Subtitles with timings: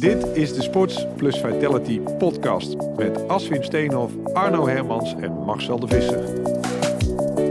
[0.00, 5.86] Dit is de Sports Plus Vitality podcast met Aswin Steenhoff, Arno Hermans en Marcel de
[5.86, 6.42] Visser.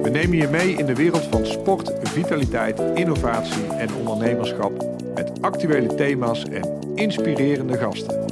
[0.01, 4.71] We nemen je mee in de wereld van sport, vitaliteit, innovatie en ondernemerschap
[5.15, 8.25] met actuele thema's en inspirerende gasten.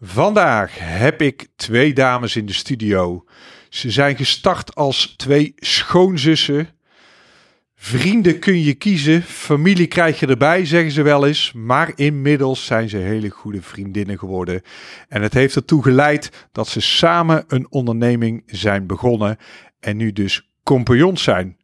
[0.00, 3.24] Vandaag heb ik twee dames in de studio.
[3.68, 6.68] Ze zijn gestart als twee schoonzussen.
[7.82, 11.52] Vrienden kun je kiezen, familie krijg je erbij, zeggen ze wel eens.
[11.52, 14.62] Maar inmiddels zijn ze hele goede vriendinnen geworden.
[15.08, 19.36] En het heeft ertoe geleid dat ze samen een onderneming zijn begonnen.
[19.78, 21.56] En nu dus compagnons zijn.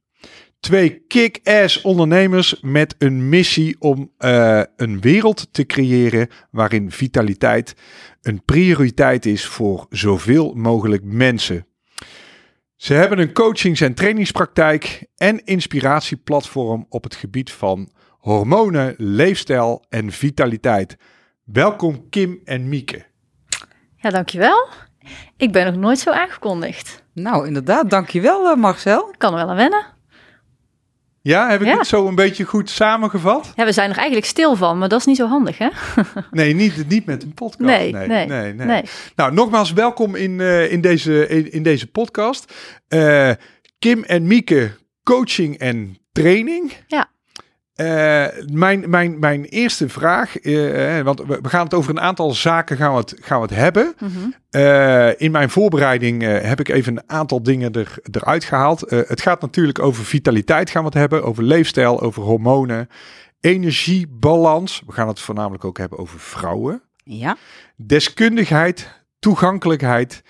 [0.61, 7.75] Twee kick-ass ondernemers met een missie om uh, een wereld te creëren waarin vitaliteit
[8.23, 11.67] een prioriteit is voor zoveel mogelijk mensen.
[12.77, 20.13] Ze hebben een coachings- en trainingspraktijk en inspiratieplatform op het gebied van hormonen, leefstijl en
[20.13, 20.97] vitaliteit.
[21.45, 23.07] Welkom Kim en Mieke.
[23.97, 24.69] Ja, dankjewel.
[25.37, 27.05] Ik ben nog nooit zo aangekondigd.
[27.13, 29.15] Nou, inderdaad, dankjewel uh, Marcel.
[29.19, 29.96] Kan er wel aan wennen.
[31.27, 33.53] Ja, heb ik het zo een beetje goed samengevat?
[33.57, 35.69] Ja, we zijn er eigenlijk stil van, maar dat is niet zo handig, hè?
[36.31, 37.69] nee, niet, niet met een podcast.
[37.79, 38.83] Nee nee, nee, nee, nee.
[39.17, 42.55] Nou, nogmaals welkom in, uh, in, deze, in, in, deze podcast.
[42.89, 43.31] Uh,
[43.79, 44.71] Kim en Mieke,
[45.03, 46.73] coaching en training.
[46.87, 47.11] Ja.
[47.77, 52.77] Uh, mijn, mijn, mijn eerste vraag, uh, want we gaan het over een aantal zaken
[52.77, 53.95] gaan we het, gaan we het hebben.
[53.99, 54.35] Mm -hmm.
[54.51, 58.81] uh, in mijn voorbereiding heb ik even een aantal dingen er, eruit gehaald.
[58.91, 62.89] het gaat natuurlijk over vitaliteit gaan we het hebben, over leefstijl, over hormonen,
[63.41, 64.83] energiebalans.
[64.87, 66.83] We gaan het voornamelijk ook hebben over vrouwen.
[67.05, 67.37] Ja.
[67.77, 70.23] Deskundigheid, toegankelijkheid,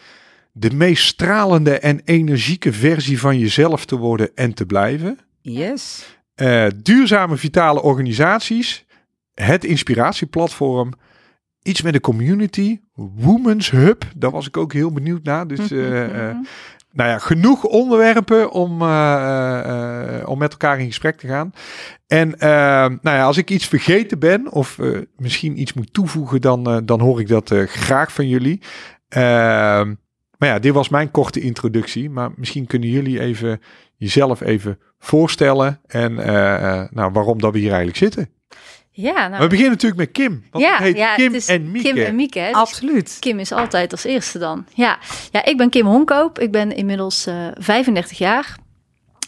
[0.53, 5.19] de meest stralende en energieke versie van jezelf te worden en te blijven.
[5.41, 6.16] Yes.
[6.43, 8.85] Uh, duurzame vitale organisaties,
[9.35, 10.93] het inspiratieplatform,
[11.63, 15.47] iets met de community, Women's Hub, daar was ik ook heel benieuwd naar.
[15.47, 16.09] Dus uh,
[16.93, 18.73] nou ja, genoeg onderwerpen om,
[20.25, 21.53] om met elkaar in gesprek te gaan.
[22.07, 24.79] En nou ja, als ik iets vergeten ben of
[25.17, 28.61] misschien iets moet toevoegen, dan, dan hoor ik dat graag van jullie.
[30.39, 32.11] Maar ja, dit was mijn korte introductie.
[32.11, 33.61] Maar misschien kunnen jullie even
[33.97, 38.29] jezelf even voorstellen en uh, nou, waarom dat we hier eigenlijk zitten.
[38.91, 40.45] Ja, nou, we beginnen natuurlijk met Kim.
[40.51, 41.93] Want ja, het heet ja, Kim het en Mieke.
[41.93, 42.41] Kim en Mieke.
[42.41, 43.17] Dus Absoluut.
[43.21, 44.67] Kim is altijd als eerste dan.
[44.75, 44.99] Ja,
[45.31, 46.39] ja ik ben Kim Honkoop.
[46.39, 48.57] Ik ben inmiddels uh, 35 jaar.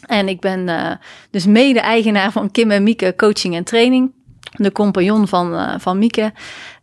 [0.05, 0.91] En ik ben uh,
[1.31, 4.11] dus mede-eigenaar van Kim en Mieke Coaching en Training.
[4.51, 6.33] De compagnon van, uh, van Mieke.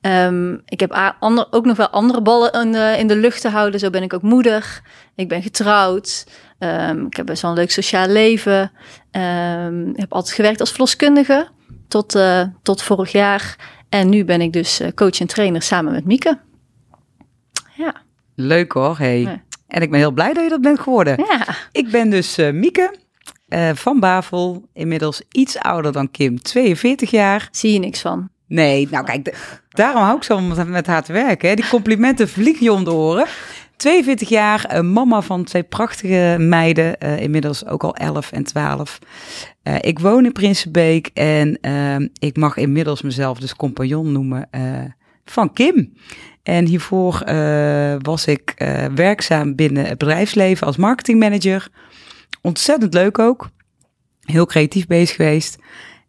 [0.07, 3.49] Um, ik heb ander, ook nog wel andere ballen in de, in de lucht te
[3.49, 3.81] houden.
[3.81, 4.83] Zo ben ik ook moeder.
[5.15, 6.27] Ik ben getrouwd.
[6.59, 8.73] Um, ik heb best wel een leuk sociaal leven.
[9.11, 11.49] Um, ik heb altijd gewerkt als verloskundige
[11.89, 13.57] tot, uh, tot vorig jaar.
[13.89, 16.39] En nu ben ik dus uh, coach en trainer samen met Mieke.
[17.77, 17.95] Ja.
[18.35, 19.21] Leuk hoor, hey.
[19.21, 19.43] Ja.
[19.67, 21.25] En ik ben heel blij dat je dat bent geworden.
[21.29, 21.47] Ja.
[21.73, 22.95] Ik ben dus uh, Mieke
[23.75, 27.49] van Bavel, inmiddels iets ouder dan Kim, 42 jaar.
[27.51, 28.31] Zie je niks van.
[28.49, 29.35] Nee, nou kijk,
[29.69, 31.49] daarom hou ik zo met, met haar te werken.
[31.49, 31.55] Hè.
[31.55, 33.27] Die complimenten vliegen je om de oren.
[33.77, 38.99] 42 jaar, uh, mama van twee prachtige meiden, uh, inmiddels ook al 11 en 12.
[39.63, 41.59] Uh, ik woon in Prinsenbeek en
[42.19, 44.49] ik mag inmiddels mezelf dus compagnon noemen
[45.25, 45.93] van Kim.
[46.43, 47.23] En hiervoor
[48.03, 48.55] was ik
[48.95, 51.69] werkzaam binnen het bedrijfsleven als marketingmanager.
[52.43, 53.49] Ontzettend leuk ook.
[54.21, 55.59] Heel creatief bezig geweest.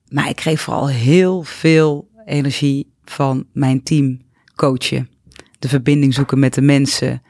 [0.09, 4.21] Maar ik kreeg vooral heel veel energie van mijn team
[4.55, 5.09] coachen.
[5.59, 7.21] De verbinding zoeken met de mensen.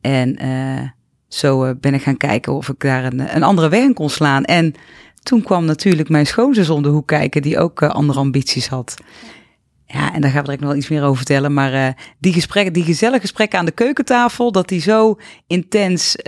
[0.00, 0.88] En uh,
[1.28, 4.10] zo uh, ben ik gaan kijken of ik daar een, een andere weg in kon
[4.10, 4.44] slaan.
[4.44, 4.74] En
[5.22, 8.94] toen kwam natuurlijk mijn schoonzus om de hoek kijken, die ook uh, andere ambities had.
[9.86, 11.52] Ja, en daar gaan we er nog wel iets meer over vertellen.
[11.52, 16.22] Maar die gesprekken, die gezellige gesprekken aan de keukentafel, dat die zo intens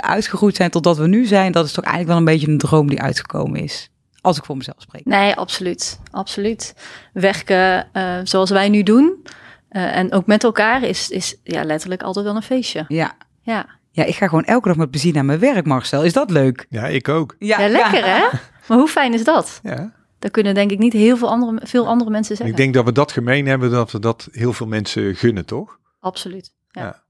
[0.00, 2.88] uitgegroeid zijn totdat we nu zijn, dat is toch eigenlijk wel een beetje een droom
[2.88, 3.90] die uitgekomen is.
[4.26, 5.04] Als ik voor mezelf spreek.
[5.04, 6.00] Nee, absoluut.
[6.10, 6.74] Absoluut.
[7.12, 7.88] Werken
[8.24, 9.24] zoals wij nu doen.
[9.70, 12.84] Uh, en ook met elkaar is, is ja, letterlijk altijd wel een feestje.
[12.88, 13.16] Ja.
[13.40, 13.66] Ja.
[13.90, 16.04] Ja, ik ga gewoon elke dag met plezier naar mijn werk, Marcel.
[16.04, 16.66] Is dat leuk?
[16.70, 17.36] Ja, ik ook.
[17.38, 18.20] Ja, ja lekker hè?
[18.68, 19.60] Maar hoe fijn is dat?
[19.62, 19.92] Ja.
[20.18, 22.54] Dat kunnen denk ik niet heel veel andere, veel andere mensen zeggen.
[22.54, 25.78] Ik denk dat we dat gemeen hebben, dat we dat heel veel mensen gunnen, toch?
[26.00, 26.52] Absoluut.
[26.70, 26.82] Ja.
[26.82, 27.02] ja.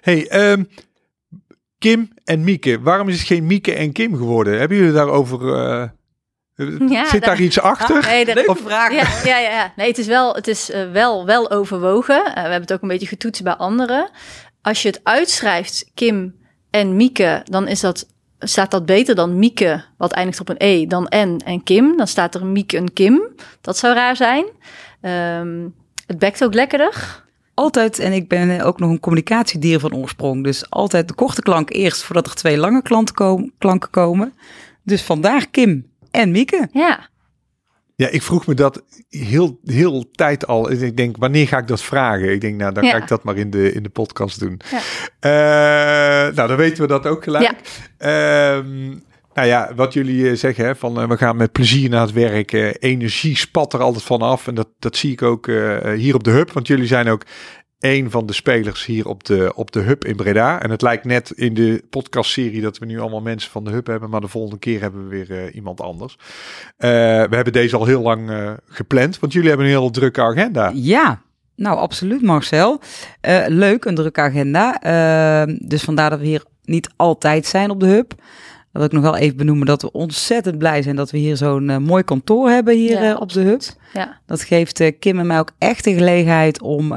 [0.00, 0.68] Hey, um,
[1.78, 2.80] Kim en Mieke.
[2.80, 4.58] Waarom is het geen Mieke en Kim geworden?
[4.58, 5.40] Hebben jullie daarover...
[5.42, 5.88] Uh...
[6.88, 7.96] Ja, Zit daar iets achter?
[7.96, 8.92] Ah, nee, Leuke vraag.
[9.24, 9.72] Ja, ja, ja.
[9.76, 12.16] Nee, het is wel, het is, uh, wel, wel overwogen.
[12.28, 14.10] Uh, we hebben het ook een beetje getoetst bij anderen.
[14.62, 16.34] Als je het uitschrijft, Kim
[16.70, 18.06] en Mieke, dan is dat
[18.38, 21.96] staat dat beter dan Mieke, wat eindigt op een E, dan N en Kim.
[21.96, 23.22] Dan staat er Mieke en Kim.
[23.60, 24.44] Dat zou raar zijn.
[25.00, 25.68] Ehm,
[26.06, 27.22] het bekt ook lekkerder.
[27.54, 30.44] Altijd, en ik ben ook nog een communicatiedier van oorsprong.
[30.44, 34.34] Dus altijd de korte klank eerst voordat er twee lange klanten kom- klanken komen.
[34.82, 36.68] Dus vandaag Kim en Mieke.
[36.72, 37.08] Ja,
[37.96, 40.70] Ja, ik vroeg me dat heel, heel tijd al.
[40.70, 42.32] En Ik denk, wanneer ga ik dat vragen?
[42.32, 42.90] Ik denk, nou, dan Ja.
[42.90, 44.60] ga ik dat maar in de, in de podcast doen.
[44.70, 44.78] Ja.
[45.20, 47.54] Eh, nou, dan weten we dat ook gelijk.
[47.98, 48.88] Ehm,
[49.34, 52.12] nou ja, wat jullie eh, zeggen, hè, van eh, we gaan met plezier naar het
[52.12, 52.52] werk.
[52.78, 54.46] energie spat er altijd van af.
[54.46, 56.52] En dat, dat zie ik ook eh, hier op de hub.
[56.52, 57.22] Want jullie zijn ook
[57.84, 60.62] een van de spelers hier op de, op de hub in Breda.
[60.62, 63.86] En het lijkt net in de podcastserie dat we nu allemaal mensen van de hub
[63.86, 64.10] hebben.
[64.10, 66.18] Maar de volgende keer hebben we weer eh, iemand anders.
[66.76, 66.90] Eh,
[67.28, 69.18] we hebben deze al heel lang eh, gepland.
[69.18, 70.70] Want jullie hebben een heel drukke agenda.
[70.74, 71.22] Ja,
[71.56, 72.80] nou absoluut Marcel.
[73.46, 74.78] Leuk, een drukke agenda.
[75.46, 78.14] Dus vandaar dat we hier niet altijd zijn op de hub.
[78.74, 81.36] Dat wil ik nog wel even benoemen dat we ontzettend blij zijn dat we hier
[81.36, 83.62] zo'n eh, mooi kantoor hebben hier Ja, eh, op de hub.
[83.92, 86.94] ja, Dat geeft eh, Kim en mij ook echt de gelegenheid om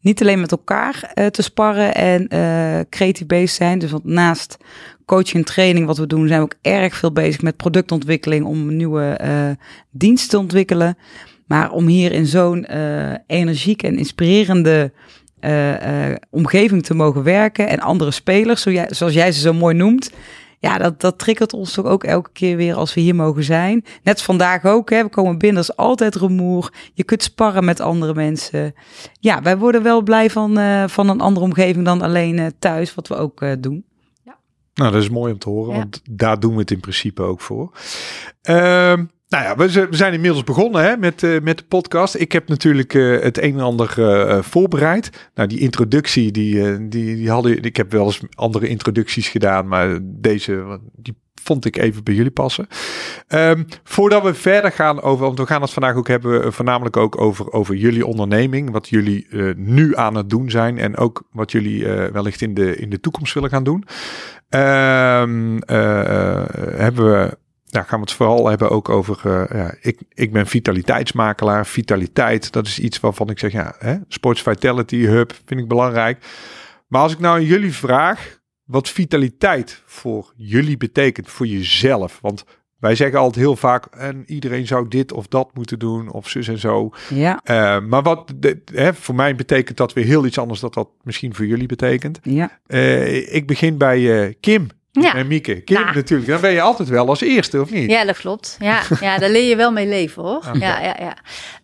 [0.00, 2.28] niet alleen met elkaar te sparren en
[2.88, 3.78] creatief bezig zijn.
[3.78, 4.56] Dus want naast
[5.04, 8.76] coaching en training wat we doen, zijn we ook erg veel bezig met productontwikkeling om
[8.76, 9.18] nieuwe
[9.90, 10.96] diensten te ontwikkelen.
[11.46, 12.66] Maar om hier in zo'n
[13.26, 14.92] energieke en inspirerende
[16.30, 20.10] omgeving te mogen werken en andere spelers, zoals jij ze zo mooi noemt.
[20.58, 23.84] Ja, dat, dat triggert ons toch ook elke keer weer als we hier mogen zijn.
[24.02, 26.72] Net vandaag ook, hè, we komen binnen, dat is altijd rumoer.
[26.94, 28.74] Je kunt sparren met andere mensen.
[29.20, 32.94] Ja, wij worden wel blij van, eh, van een andere omgeving dan alleen eh, thuis,
[32.94, 33.84] wat we ook eh, doen.
[34.74, 35.78] Nou, dat is mooi om te horen, Ja.
[35.78, 37.72] want daar doen we het in principe ook voor.
[38.42, 42.14] Ehm, nou ja, we, zijn inmiddels begonnen hè, met, eh, met de podcast.
[42.14, 45.30] Ik heb natuurlijk eh, het een en ander eh, voorbereid.
[45.34, 47.62] Nou, die introductie, die, die, die hadden...
[47.62, 52.30] Ik heb wel eens andere introducties gedaan, maar deze, die vond ik even bij jullie
[52.30, 52.66] passen.
[53.26, 57.20] Ehm, voordat we verder gaan over, want we gaan het vandaag ook hebben, voornamelijk ook
[57.20, 59.26] over, over jullie onderneming, wat jullie
[59.56, 63.34] nu aan het doen zijn en ook wat jullie wellicht in de, in de toekomst
[63.34, 63.84] willen gaan doen.
[64.48, 66.46] Ehm, eh, eh,
[66.78, 67.38] hebben we,
[67.70, 71.66] nou gaan we het vooral hebben ook over, eh, ja, ik, ik ben vitaliteitsmakelaar.
[71.66, 76.24] Vitaliteit, dat is iets waarvan ik zeg, ja, hè, Sports Vitality Hub vind ik belangrijk.
[76.88, 82.18] Maar als ik nou aan jullie vraag, wat vitaliteit voor jullie betekent, voor jezelf.
[82.20, 82.44] Want
[82.78, 86.48] wij zeggen altijd heel vaak, en iedereen zou dit of dat moeten doen, of zus
[86.48, 86.90] en zo.
[87.08, 90.70] Ja, Eh, maar wat de, hè, voor mij betekent dat weer heel iets anders dan
[90.74, 92.18] dat misschien voor jullie betekent.
[92.22, 92.60] ja.
[92.66, 94.66] Eh, ik begin bij Kim
[95.02, 95.14] Ja.
[95.14, 95.60] en Mieke.
[95.60, 95.94] Kim Nou.
[95.94, 96.28] natuurlijk.
[96.30, 97.90] Dan ben je altijd wel als eerste, of niet?
[97.90, 98.56] ja, dat klopt.
[98.60, 100.36] Ja, ja, daar leer je wel mee leven hoor.
[100.36, 100.58] Oké.
[100.58, 101.16] Ja, ja, ja.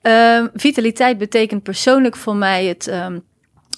[0.02, 3.18] Ehm, vitaliteit betekent persoonlijk voor mij het ehm,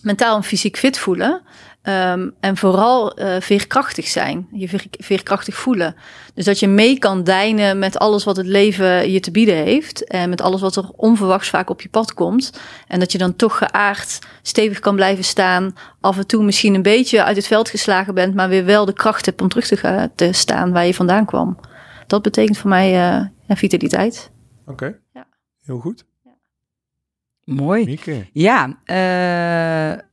[0.02, 1.42] mentaal en fysiek fit voelen.
[1.84, 5.94] Ehm, en vooral eh, veerkrachtig zijn, je veer- veerkrachtig voelen.
[6.34, 10.04] Dus dat je mee kan deinen met alles wat het leven je te bieden heeft.
[10.06, 12.52] En met alles wat er onverwachts vaak op je pad komt.
[12.88, 15.74] En dat je dan toch geaard stevig kan blijven staan.
[16.00, 18.34] Af en toe misschien een beetje uit het veld geslagen bent.
[18.34, 21.24] Maar weer wel de kracht hebt om terug te, gaan, te staan waar je vandaan
[21.24, 21.58] kwam.
[22.06, 24.30] Dat betekent voor mij eh, ja, vitaliteit.
[24.66, 24.98] Oké.
[25.14, 25.26] Ja.
[25.64, 26.04] Heel goed.
[27.44, 27.84] Mooi.
[27.84, 28.26] Mieke.
[28.32, 30.04] Ja, eh,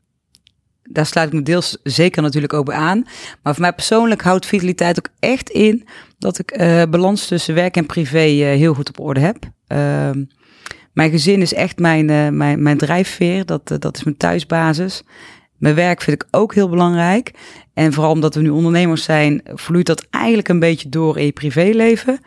[0.94, 3.04] daar sluit ik me deels zeker natuurlijk ook bij aan.
[3.44, 7.76] Maar voor mij persoonlijk houdt vitaliteit ook echt in dat ik eh, balans tussen werk
[7.76, 9.38] en privé eh, heel goed op orde heb.
[9.68, 10.24] Ehm,
[10.94, 15.04] mijn gezin is echt mijn, eh, mijn, mijn drijfveer, dat, dat is mijn thuisbasis.
[15.57, 17.31] Mijn werk vind ik ook heel belangrijk.
[17.74, 21.31] En vooral omdat we nu ondernemers zijn, vloeit dat eigenlijk een beetje door in je
[21.31, 22.19] privéleven.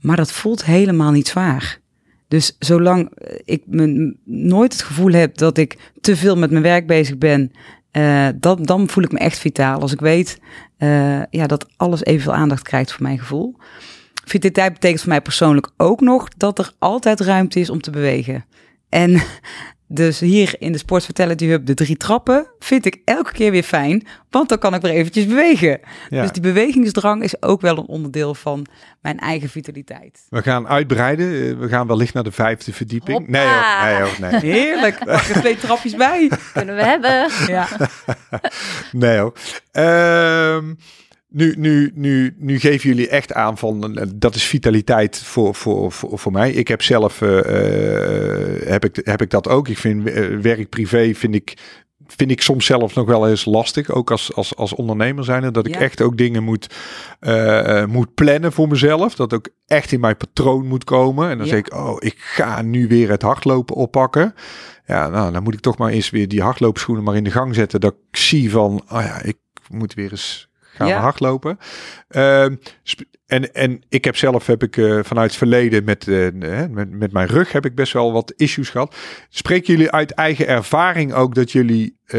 [0.00, 1.80] Maar dat voelt helemaal niet zwaar.
[2.28, 3.10] Dus zolang
[3.44, 7.52] ik me nooit het gevoel heb dat ik te veel met mijn werk bezig ben,
[7.96, 9.80] eh, dan, dan voel ik me echt vitaal.
[9.80, 10.40] Als ik weet
[10.78, 13.56] eh, ja, dat alles evenveel aandacht krijgt voor mijn gevoel.
[14.24, 18.44] Vitaliteit betekent voor mij persoonlijk ook nog dat er altijd ruimte is om te bewegen.
[18.88, 19.22] En
[19.88, 23.62] dus hier in de Sports Vitality Hub, de drie trappen, vind ik elke keer weer
[23.62, 25.80] fijn, want dan kan ik weer eventjes bewegen.
[26.08, 26.22] Ja.
[26.22, 28.66] Dus die bewegingsdrang is ook wel een onderdeel van
[29.00, 30.26] mijn eigen vitaliteit.
[30.28, 31.26] We gaan uitbreiden.
[31.50, 33.18] Eh, We gaan wellicht naar de vijfde verdieping.
[33.18, 33.30] Hoppa.
[33.30, 34.52] Nee hoor, nee hoor, nee.
[34.52, 36.30] Heerlijk, pak er twee trapjes bij.
[36.52, 37.30] Kunnen we hebben.
[37.46, 37.68] Ja.
[38.92, 39.32] Nee hoor.
[39.72, 40.74] Ehm,
[41.28, 45.92] nu, nu, nu, nu geven jullie echt aan van eh, dat is vitaliteit voor, voor,
[45.92, 46.50] voor, voor mij.
[46.52, 49.68] Ik heb zelf eh, eh, heb ik, heb ik dat ook.
[49.68, 50.02] Ik vind
[50.42, 51.56] werk privé vind ik,
[52.06, 53.90] vind ik soms zelfs nog wel eens lastig.
[53.90, 55.52] Ook als, als, als ondernemer zijn.
[55.52, 55.80] Dat ik Ja.
[55.80, 56.74] echt ook dingen moet,
[57.88, 59.14] moet plannen voor mezelf.
[59.14, 61.30] Dat ook echt in mijn patroon moet komen.
[61.30, 61.52] En dan Ja.
[61.52, 64.34] zeg ik, oh, ik ga nu weer het hardlopen oppakken.
[64.86, 67.54] Ja, nou, dan moet ik toch maar eens weer die hardloopschoenen maar in de gang
[67.54, 67.80] zetten.
[67.80, 69.36] Dat ik zie van, oh ja, ik
[69.68, 71.58] moet weer eens gaan we hardlopen.
[72.08, 72.56] Ehm,
[73.26, 76.28] en, en ik heb zelf heb ik eh, vanuit het verleden met, eh,
[76.68, 78.96] met, met mijn rug heb ik best wel wat issues gehad.
[79.28, 82.18] Spreken jullie uit eigen ervaring ook dat jullie eh,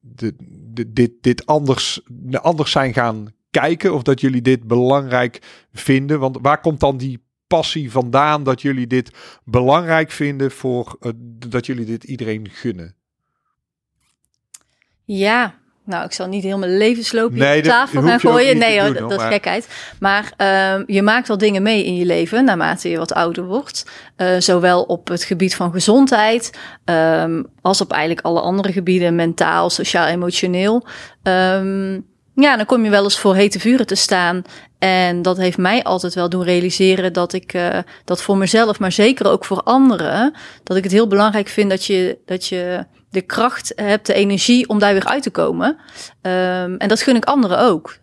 [0.00, 0.34] de,
[0.72, 2.00] de- dit, dit anders,
[2.40, 3.94] anders zijn gaan kijken?
[3.94, 5.38] Of dat jullie dit belangrijk
[5.72, 6.20] vinden?
[6.20, 9.10] Want waar komt dan die passie vandaan dat jullie dit
[9.44, 10.98] belangrijk vinden voor
[11.48, 12.94] dat jullie dit iedereen gunnen?
[15.04, 18.58] Ja, nou, ik zal niet heel mijn levensloop hier Nee, op tafel gaan gooien.
[18.58, 19.68] Nee, hoor, doen, dat, is gekheid.
[20.00, 23.84] Maar ehm, je maakt wel dingen mee in je leven naarmate je wat ouder wordt.
[24.16, 29.70] Eh, zowel op het gebied van gezondheid ehm, als op eigenlijk alle andere gebieden, mentaal,
[29.70, 30.86] sociaal, emotioneel.
[31.22, 32.00] Ehm,
[32.34, 34.42] ja, dan kom je wel eens voor hete vuren te staan.
[34.78, 38.92] En dat heeft mij altijd wel doen realiseren dat ik eh, dat voor mezelf, maar
[38.92, 43.20] zeker ook voor anderen, dat ik het heel belangrijk vind dat je, dat je de
[43.20, 45.76] kracht hebt, de energie om daar weer uit te komen.
[46.20, 47.98] Ehm, en dat gun ik anderen ook.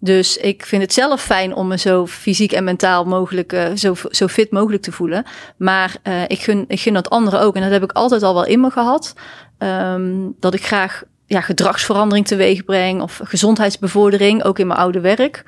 [0.00, 3.94] Dus ik vind het zelf fijn om me zo fysiek en mentaal mogelijk, eh, zo,
[4.10, 5.24] zo fit mogelijk te voelen.
[5.56, 7.54] Maar eh, ik, gun, ik gun dat anderen ook.
[7.54, 9.14] En dat heb ik altijd al wel in me gehad.
[9.58, 15.44] Ehm, dat ik graag ja, gedragsverandering teweeg breng of gezondheidsbevordering, ook in mijn oude werk.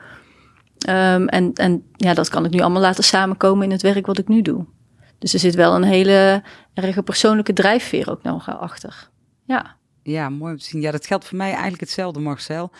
[0.78, 4.18] Ehm, en en ja, dat kan ik nu allemaal laten samenkomen in het werk wat
[4.18, 4.66] ik nu doe.
[5.20, 6.42] Dus er zit wel een hele
[6.74, 9.08] erge persoonlijke drijfveer ook nog achter.
[9.44, 9.78] Ja.
[10.02, 10.80] Ja, mooi om te zien.
[10.80, 12.70] Ja, dat geldt voor mij eigenlijk hetzelfde, Marcel.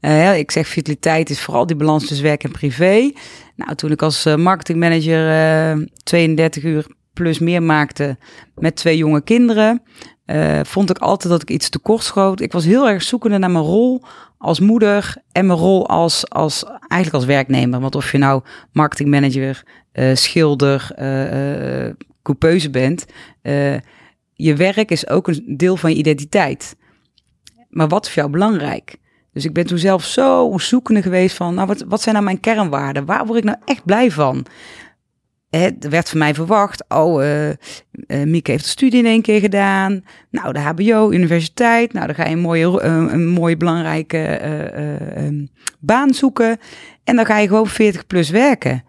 [0.00, 3.12] Ja, ik zeg vitaliteit is vooral die balans tussen werk en privé.
[3.56, 8.18] Nou, toen ik als eh, marketingmanager eh 32 uur plus meer maakte
[8.54, 9.82] met twee jonge kinderen,
[10.28, 12.40] eh, vond ik altijd dat ik iets tekort schoot.
[12.40, 14.02] Ik was heel erg zoekende naar mijn rol
[14.38, 17.80] als moeder en mijn rol als, als eigenlijk als werknemer.
[17.80, 18.42] Want of je nou
[18.72, 21.90] marketingmanager, eh, schilder, eh
[22.22, 23.06] coupeuse bent,
[24.32, 26.76] je werk is ook een deel van je identiteit.
[27.68, 28.96] Maar wat is jou belangrijk?
[29.32, 32.40] Dus ik ben toen zelf zo zoekende geweest van, nou, wat, wat zijn nou mijn
[32.40, 33.04] kernwaarden?
[33.04, 34.46] Waar word ik nou echt blij van?
[35.50, 37.56] Er werd van mij verwacht, oh, eh,
[38.24, 40.04] Mieke heeft de studie in één keer gedaan.
[40.30, 41.92] Nou, de HBO, universiteit.
[41.92, 45.46] Nou, dan ga je een mooie, eh, een mooie belangrijke eh, eh, ehm,
[45.78, 46.58] baan zoeken.
[47.04, 48.84] En dan ga je gewoon 40 plus werken.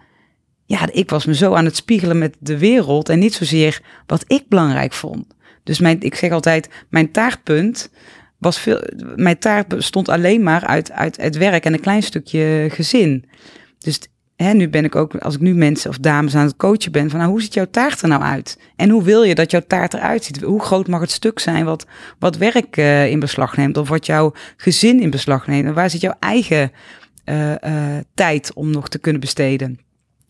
[0.66, 4.24] Ja, ik was me zo aan het spiegelen met de wereld en niet zozeer wat
[4.28, 5.26] ik belangrijk vond.
[5.64, 7.92] Dus mijn, ik zeg altijd, mijn taartpunt
[8.38, 8.82] was veel.
[9.16, 13.30] Mijn taart bestond alleen maar uit, uit het werk en een klein stukje gezin.
[13.78, 14.00] Dus
[14.44, 17.10] hè, nu ben ik ook, als ik nu mensen of dames aan het coachen ben,
[17.10, 18.60] van nou, hoe ziet jouw taart er nou uit?
[18.76, 20.42] En hoe wil je dat jouw taart eruit ziet?
[20.42, 21.86] Hoe groot mag het stuk zijn wat,
[22.20, 23.78] wat werk eh, in beslag neemt?
[23.78, 25.66] Of wat jouw gezin in beslag neemt?
[25.66, 26.72] En waar zit jouw eigen
[27.24, 29.80] eh, eh, tijd om nog te kunnen besteden?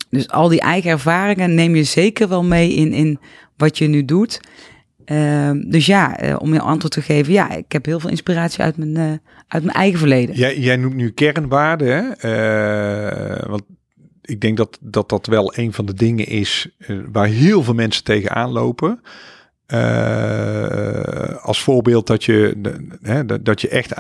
[0.10, 3.20] Dus al die eigen ervaringen neem je zeker wel mee in, in
[3.58, 4.40] wat je nu doet.
[5.06, 8.78] Ehm, dus ja, om je antwoord te geven, ja, ik heb heel veel inspiratie uit
[8.78, 10.36] mijn, uit mijn eigen verleden.
[10.36, 13.50] Jij, jij noemt nu kernwaarden, hè?
[13.50, 13.64] Want
[14.30, 17.74] ik denk dat, dat dat wel een van de dingen is eh, waar heel veel
[17.74, 19.02] mensen tegenaan lopen.
[19.66, 22.62] Eh, als voorbeeld dat je,
[23.02, 23.94] hè, dat, je echt,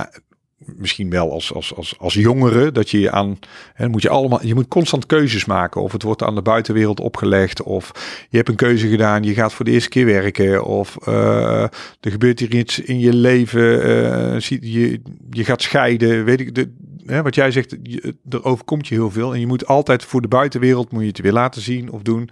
[0.57, 3.39] misschien wel als, als, als, als jongere, dat je aan,
[3.74, 5.81] hè, moet je allemaal, je moet constant keuzes maken.
[5.81, 7.91] Of het wordt aan de buitenwereld opgelegd, of
[8.29, 11.62] je hebt een keuze gedaan, je gaat voor de eerste keer werken, of eh,
[12.00, 16.71] er gebeurt hier iets in je leven, zie- je, je gaat scheiden, weet ik, de,
[17.10, 20.22] hè, wat jij zegt, je, er overkomt je heel veel en je moet altijd voor
[20.22, 22.30] de buitenwereld, moet je het weer laten zien of doen.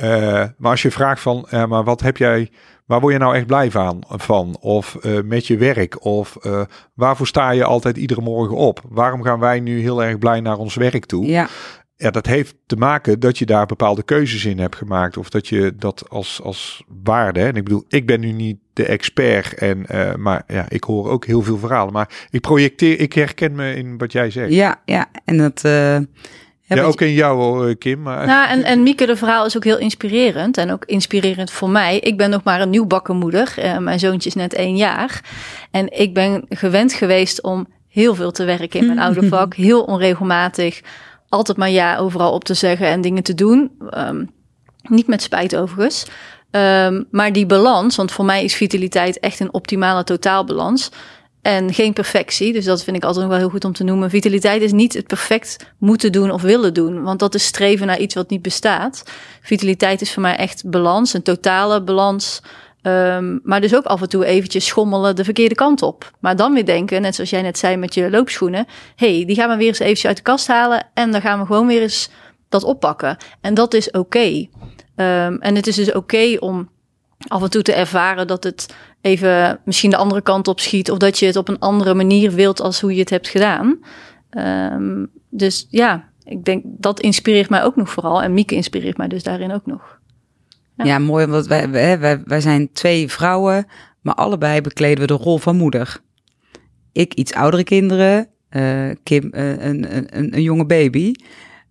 [0.00, 2.50] Eh, maar als je vraagt van, eh, maar wat heb jij,
[2.86, 4.04] waar word je nou echt blij van?
[4.08, 4.56] van?
[4.60, 6.04] Of eh, met je werk?
[6.04, 6.36] Of
[6.94, 8.80] waarvoor sta je altijd iedere morgen op?
[8.88, 11.26] Waarom gaan wij nu heel erg blij naar ons werk toe?
[11.26, 11.48] Ja,
[12.02, 15.16] Ja, dat heeft te maken dat je daar bepaalde keuzes in hebt gemaakt.
[15.16, 17.40] Of dat je dat als, als waarde.
[17.40, 17.46] hè.
[17.46, 19.54] En ik bedoel, ik ben nu niet de expert.
[19.54, 21.92] En, eh, maar ja, ik hoor ook heel veel verhalen.
[21.92, 24.52] Maar ik projecteer, ik herken me in wat jij zegt.
[24.52, 25.06] Ja, ja, ja.
[25.24, 25.64] En dat.
[25.64, 25.98] eh,
[26.66, 28.02] heb ik- ook in jou, hoor, Kim.
[28.02, 30.56] Maar, Nou, en, en Mieke, de verhaal is ook heel inspirerend.
[30.56, 31.98] En ook inspirerend voor mij.
[31.98, 33.52] Ik ben nog maar een nieuwbakken moeder.
[33.56, 35.20] Eh, mijn zoontje is net één jaar.
[35.70, 39.54] En ik ben gewend geweest om heel veel te werken in mijn oude vak.
[39.54, 40.80] Heel onregelmatig.
[41.30, 43.70] Altijd maar ja overal op te zeggen en dingen te doen.
[43.90, 44.24] Ehm,
[44.82, 46.06] niet met spijt overigens.
[46.50, 50.90] Ehm, maar die balans, want voor mij is vitaliteit echt een optimale totaalbalans.
[51.42, 52.52] En geen perfectie.
[52.52, 54.10] Dus dat vind ik altijd nog wel heel goed om te noemen.
[54.10, 57.02] Vitaliteit is niet het perfect moeten doen of willen doen.
[57.02, 59.02] Want dat is streven naar iets wat niet bestaat.
[59.42, 62.40] Vitaliteit is voor mij echt balans, een totale balans.
[62.82, 66.10] Ehm, maar dus ook af en toe eventjes schommelen de verkeerde kant op.
[66.20, 68.66] Maar dan weer denken, net zoals jij net zei met je loopschoenen.
[68.96, 70.86] hey, die gaan we weer eens eventjes uit de kast halen.
[70.94, 72.10] En dan gaan we gewoon weer eens
[72.48, 73.16] dat oppakken.
[73.40, 74.46] En dat is oké.
[74.96, 76.70] Ehm, en het is dus oké om
[77.28, 80.90] af en toe te ervaren dat het even misschien de andere kant op schiet.
[80.90, 83.78] Of dat je het op een andere manier wilt als hoe je het hebt gedaan.
[84.30, 88.22] Ehm, dus ja, ik denk dat inspireert mij ook nog vooral.
[88.22, 89.99] En Mieke inspireert mij dus daarin ook nog.
[90.84, 90.98] Ja, Ja.
[90.98, 93.66] mooi, want wij, wij, wij, wij zijn twee vrouwen,
[94.00, 96.00] maar allebei bekleden we de rol van moeder.
[96.92, 101.12] Ik iets oudere kinderen, eh, Kim eh, een, een, een, een jonge baby.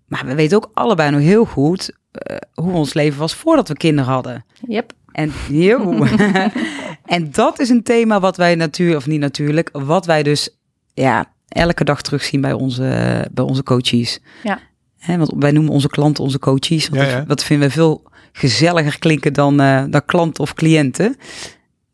[0.07, 3.73] Maar we weten ook allebei nog heel goed eh, hoe ons leven was voordat we
[3.73, 4.45] kinderen hadden.
[4.67, 4.93] Yep.
[5.11, 6.05] En, yo.
[7.05, 10.57] en dat is een thema wat wij natuurlijk, of niet natuurlijk, wat wij dus
[10.93, 14.19] ja, elke dag terugzien bij onze, bij onze coaches.
[14.43, 14.59] Ja.
[14.97, 16.89] Hè, want wij noemen onze klanten onze coaches.
[16.89, 17.21] Want Ja, ja.
[17.21, 21.15] Dat vinden we veel gezelliger klinken dan, eh dan klant of cliënten.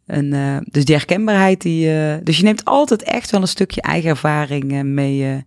[0.06, 3.82] En, eh, dus die herkenbaarheid, die, eh, dus je neemt altijd echt wel een stukje
[3.82, 5.38] eigen ervaring mee eh,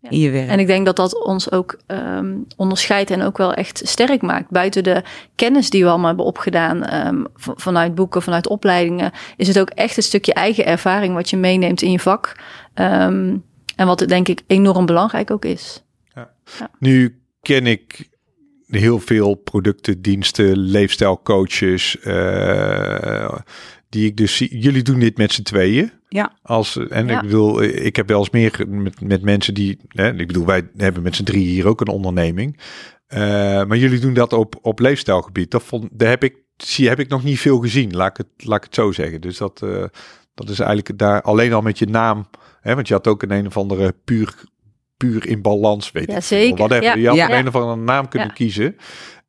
[0.00, 0.10] Ja.
[0.10, 0.48] in je werk.
[0.48, 4.50] En ik denk dat dat ons ook ehm, onderscheidt en ook wel echt sterk maakt.
[4.50, 5.02] Buiten de
[5.34, 9.96] kennis die we allemaal hebben opgedaan ehm, vanuit boeken, vanuit opleidingen, is het ook echt
[9.96, 12.36] een stukje eigen ervaring wat je meeneemt in je vak.
[12.74, 13.36] Ehm,
[13.76, 15.84] en wat het denk ik enorm belangrijk ook is.
[16.78, 18.08] Nu ken ik
[18.68, 21.98] heel veel producten, diensten, leefstijlcoaches.
[22.00, 23.34] eh,
[23.88, 24.58] die ik dus zie.
[24.58, 25.90] Jullie doen dit met z'n tweeën.
[26.08, 26.32] Ja.
[26.42, 27.16] Als, en Ja.
[27.16, 29.78] ik bedoel, ik heb wel eens meer met, met mensen die.
[29.88, 32.58] Hè, ik bedoel, wij hebben met z'n drie hier ook een onderneming.
[33.06, 33.18] Eh,
[33.64, 35.50] maar jullie doen dat op, op leefstijlgebied.
[35.50, 38.46] Dat vond, daar heb ik, zie, heb ik nog niet veel gezien, laat ik het,
[38.46, 39.20] laat ik het zo zeggen.
[39.20, 39.84] Dus dat, eh,
[40.34, 42.26] dat is eigenlijk daar alleen al met je naam.
[42.60, 44.34] Hè, want je had ook een een of andere puur,
[44.98, 46.22] puur in balans, weet Ja, ik.
[46.22, 46.56] zeker.
[46.56, 46.84] Whatever.
[46.84, 46.94] Ja.
[46.94, 47.38] Je had Ja.
[47.38, 48.34] een of andere naam kunnen Ja.
[48.34, 48.76] kiezen.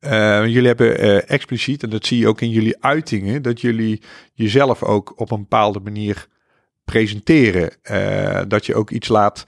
[0.00, 4.02] Eh, jullie hebben eh, expliciet, en dat zie je ook in jullie uitingen, dat jullie
[4.34, 6.26] jezelf ook op een bepaalde manier
[6.84, 7.70] presenteren.
[7.82, 9.44] Eh, dat je ook iets laat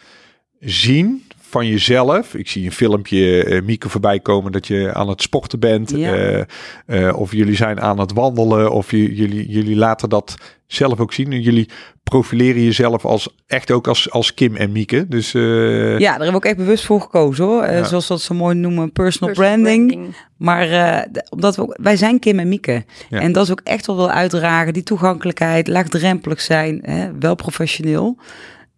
[0.60, 2.34] zien van jezelf.
[2.34, 5.90] Ik zie een filmpje, eh Mieke, voorbij komen dat je aan het sporten bent.
[5.96, 6.14] Ja.
[6.14, 6.42] Eh,
[7.08, 8.70] eh, of jullie zijn aan het wandelen.
[8.72, 10.34] Of je, jullie, jullie laten dat
[10.66, 11.32] zelf ook zien.
[11.32, 11.68] En jullie
[12.02, 15.08] profileren jezelf als, echt ook als, als Kim en Mieke.
[15.08, 15.42] Dus eh,
[15.98, 17.62] ja, daar hebben we ook echt bewust voor gekozen hoor.
[17.62, 17.84] Eh, Ja.
[17.84, 19.90] Zoals dat zo mooi noemen, personal, Personal branding.
[19.90, 20.16] branding.
[20.36, 22.84] Maar eh, omdat we ook, wij zijn Kim en Mieke.
[23.10, 23.20] Ja.
[23.20, 24.72] En dat is ook echt wel wel uitdragen.
[24.72, 28.16] Die toegankelijkheid, laagdrempelig zijn, hè, wel professioneel.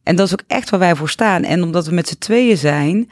[0.04, 1.42] En dat is ook echt waar wij voor staan.
[1.42, 3.10] En omdat we met z'n tweeën zijn,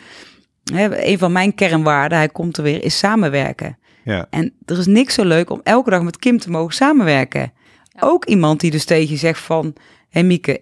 [0.72, 3.78] hè, een van mijn kernwaarden, hij komt er weer, is samenwerken.
[4.05, 4.26] ja.
[4.31, 7.52] En er is niks zo leuk om elke dag met Kim te mogen samenwerken.
[7.88, 8.00] Ja.
[8.00, 10.61] Ook iemand die dus tegen je zegt van, hé hey Mieke,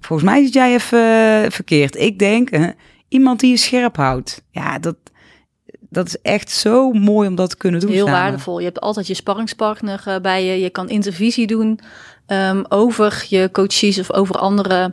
[0.00, 1.96] volgens mij zit jij even eh, verkeerd.
[1.96, 2.68] Ik denk, eh,
[3.08, 4.42] iemand die je scherp houdt.
[4.50, 4.96] Ja, dat,
[5.80, 8.20] dat is echt zo mooi om dat te kunnen doen Heel samen.
[8.20, 8.58] waardevol.
[8.58, 10.60] Je hebt altijd je sparringspartner eh, bij je.
[10.60, 11.80] Je kan intervisie doen
[12.26, 14.92] ehm, over je coaches of over andere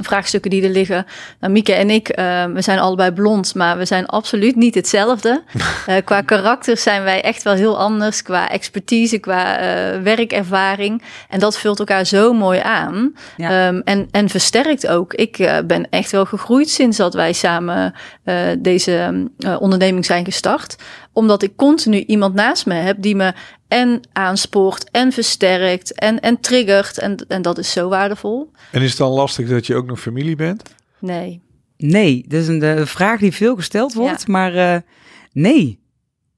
[0.00, 1.06] vraagstukken die er liggen.
[1.40, 5.42] Nou, Mieke en ik, eh, we zijn allebei blond, maar we zijn absoluut niet hetzelfde.
[5.86, 8.22] Eh, qua karakter zijn wij echt wel heel anders.
[8.22, 11.02] Qua expertise, qua eh, werkervaring.
[11.28, 13.14] En dat vult elkaar zo mooi aan.
[13.36, 13.66] Ja.
[13.66, 15.14] Ehm, en, en versterkt ook.
[15.14, 17.94] Ik ben echt wel gegroeid sinds dat wij samen
[18.58, 19.26] deze
[19.58, 20.76] onderneming zijn gestart.
[21.16, 23.32] Omdat ik continu iemand naast me heb die me
[23.68, 26.98] en aanspoort en versterkt en, en triggert.
[26.98, 28.50] En, en dat is zo waardevol.
[28.72, 30.62] En is het dan lastig dat je ook nog familie bent?
[30.98, 31.42] Nee.
[31.76, 34.80] Nee, dat is een de vraag die veel gesteld wordt, maar eh,
[35.32, 35.78] nee.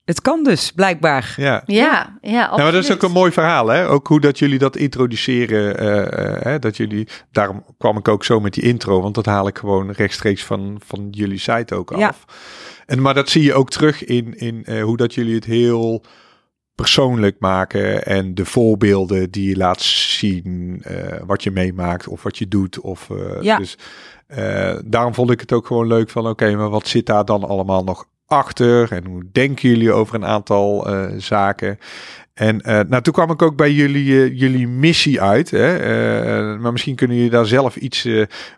[0.08, 1.34] Het kan dus, blijkbaar.
[1.36, 1.62] Ja.
[1.66, 3.88] Ja, ja, Nou, maar dat is ook een mooi verhaal, hè?
[3.88, 5.78] Ook hoe dat jullie dat introduceren.
[5.78, 6.58] eh, eh, hè?
[6.58, 9.90] Dat jullie, daarom kwam ik ook zo met die intro, want dat haal ik gewoon
[9.90, 11.98] rechtstreeks van, van jullie site ook af.
[11.98, 12.14] Ja.
[12.86, 16.02] En, maar dat zie je ook terug in, in eh, hoe dat jullie het heel
[16.74, 22.38] persoonlijk maken en de voorbeelden die je laat zien, eh, wat je meemaakt of wat
[22.38, 22.80] je doet.
[22.80, 23.56] Of, eh, Ja.
[23.56, 23.78] Dus
[24.26, 27.44] eh, daarom vond ik het ook gewoon leuk van, oké, maar wat zit daar dan
[27.44, 28.92] allemaal nog achter?
[28.92, 31.78] En hoe denken jullie over een aantal eh, zaken?
[32.34, 35.50] En eh, nou, toen kwam ik ook bij jullie, eh, jullie missie uit.
[35.50, 35.78] Hè?
[36.58, 38.02] Maar misschien kunnen jullie daar zelf iets.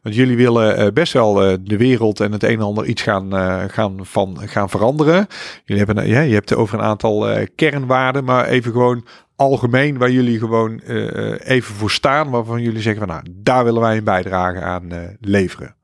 [0.03, 3.33] want jullie willen best wel de wereld en het een en ander iets gaan,
[3.71, 5.27] gaan, van, gaan veranderen.
[5.65, 9.07] Jullie hebben, ja, je hebt over een aantal kernwaarden, maar even gewoon
[9.37, 10.79] algemeen waar jullie gewoon
[11.39, 12.31] even voor staan.
[12.31, 15.75] Waarvan jullie zeggen van nou, daar willen wij een bijdrage aan leveren.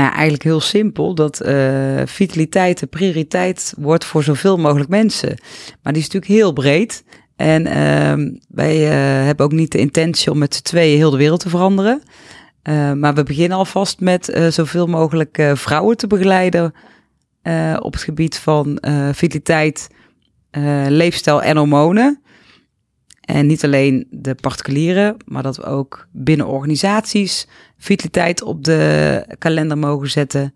[0.00, 5.38] Nou, eigenlijk heel simpel dat eh, vitaliteit de prioriteit wordt voor zoveel mogelijk mensen.
[5.82, 7.04] Maar die is natuurlijk heel breed.
[7.36, 11.16] En ehm, wij eh, hebben ook niet de intentie om met z'n tweeën heel de
[11.16, 12.02] wereld te veranderen.
[12.62, 16.74] Eh, maar we beginnen alvast met zoveel mogelijk vrouwen te begeleiden
[17.80, 18.78] op het gebied van
[19.12, 19.88] vitaliteit,
[20.88, 22.22] leefstijl en hormonen.
[23.34, 29.78] En niet alleen de particulieren, maar dat we ook binnen organisaties vitaliteit op de kalender
[29.78, 30.54] mogen zetten.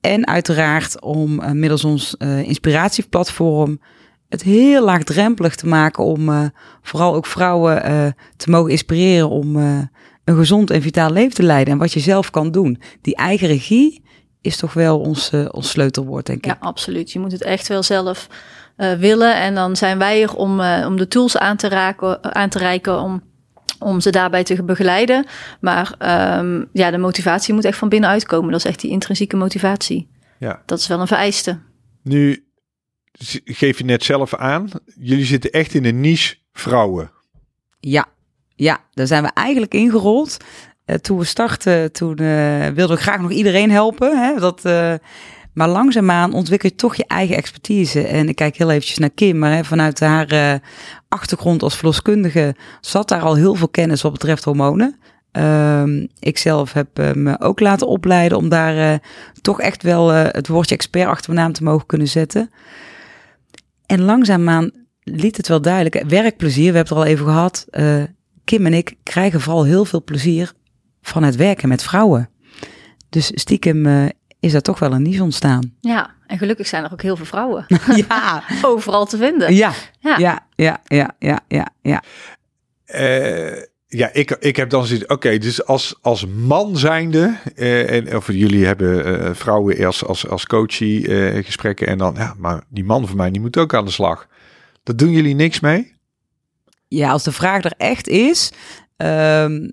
[0.00, 3.80] En uiteraard om eh, middels ons eh, inspiratieplatform
[4.28, 6.44] het heel laagdrempelig te maken om eh,
[6.82, 11.72] vooral ook vrouwen te mogen inspireren om een gezond en vitaal leven te leiden.
[11.72, 12.80] En wat je zelf kan doen.
[13.00, 14.02] Die eigen regie
[14.40, 16.44] is toch wel ons, eh, ons sleutelwoord, denk ik.
[16.44, 17.12] Ja, absoluut.
[17.12, 18.28] Je moet het echt wel zelf
[18.76, 19.34] eh, willen.
[19.36, 22.58] En dan zijn wij er om, eh, om de tools aan te, raken, aan te
[22.58, 23.22] reiken om,
[23.78, 25.26] om ze daarbij te begeleiden.
[25.60, 28.50] Maar ehm, ja, de motivatie moet echt van binnenuit komen.
[28.50, 30.08] Dat is echt die intrinsieke motivatie.
[30.38, 30.62] Ja.
[30.66, 31.58] Dat is wel een vereiste.
[32.02, 32.46] Nu
[33.44, 34.68] geef je net zelf aan,
[35.00, 37.10] jullie zitten echt in een niche vrouwen.
[37.80, 38.06] Ja,
[38.54, 40.36] ja, daar zijn we eigenlijk ingerold.
[40.88, 44.18] Eh, toen we startten, toen eh, wilden we graag nog iedereen helpen.
[44.18, 44.40] Hè?
[44.40, 44.94] Dat, eh,
[45.54, 48.06] maar langzaamaan ontwikkel je toch je eigen expertise.
[48.06, 50.60] En ik kijk heel eventjes naar Kim, maar hè, vanuit haar
[51.08, 54.98] achtergrond als verloskundige zat daar al heel veel kennis wat betreft hormonen.
[55.32, 59.02] Ehm, ik zelf heb me ook laten opleiden om daar
[59.40, 62.50] toch echt wel het woordje expert achter mijn naam te mogen kunnen zetten.
[63.86, 64.70] En langzaamaan
[65.02, 66.04] liet het wel duidelijk.
[66.08, 67.66] Werkplezier, we hebben het al even gehad.
[67.70, 68.02] Eh,
[68.44, 70.52] Kim en ik krijgen vooral heel veel plezier
[71.02, 72.30] van het werken met vrouwen.
[73.08, 74.06] Dus stiekem eh,
[74.40, 75.74] is er toch wel een niche ontstaan.
[75.80, 77.66] Ja, en gelukkig zijn er ook heel veel vrouwen
[78.08, 79.54] Ja, overal te vinden.
[79.54, 80.18] ja, Ja.
[80.18, 82.02] ja, ja, ja, ja, ja, ja.
[82.84, 85.06] Eh, ja, ik, ik heb dan zoiets.
[85.06, 90.28] Oké, dus als, als man zijnde, eh, en of jullie hebben eh, vrouwen eerst als,
[90.28, 93.74] als coachie eh, gesprekken en dan, ja, maar die man van mij die moet ook
[93.74, 94.26] aan de slag.
[94.82, 95.94] Dat doen jullie niks mee?
[96.88, 98.52] Ja, als de vraag er echt is,
[98.96, 99.68] ehm,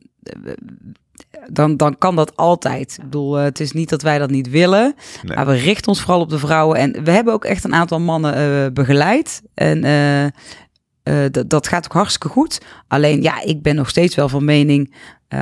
[1.52, 2.96] dan, dan kan dat altijd.
[2.98, 5.36] Ik bedoel, eh, het is niet dat wij dat niet willen, Nee.
[5.36, 6.78] maar we richten ons vooral op de vrouwen.
[6.78, 9.42] En we hebben ook echt een aantal mannen eh, begeleid.
[9.54, 12.62] En eh, dat- dat gaat ook hartstikke goed.
[12.88, 14.94] Alleen, ja, ik ben nog steeds wel van mening,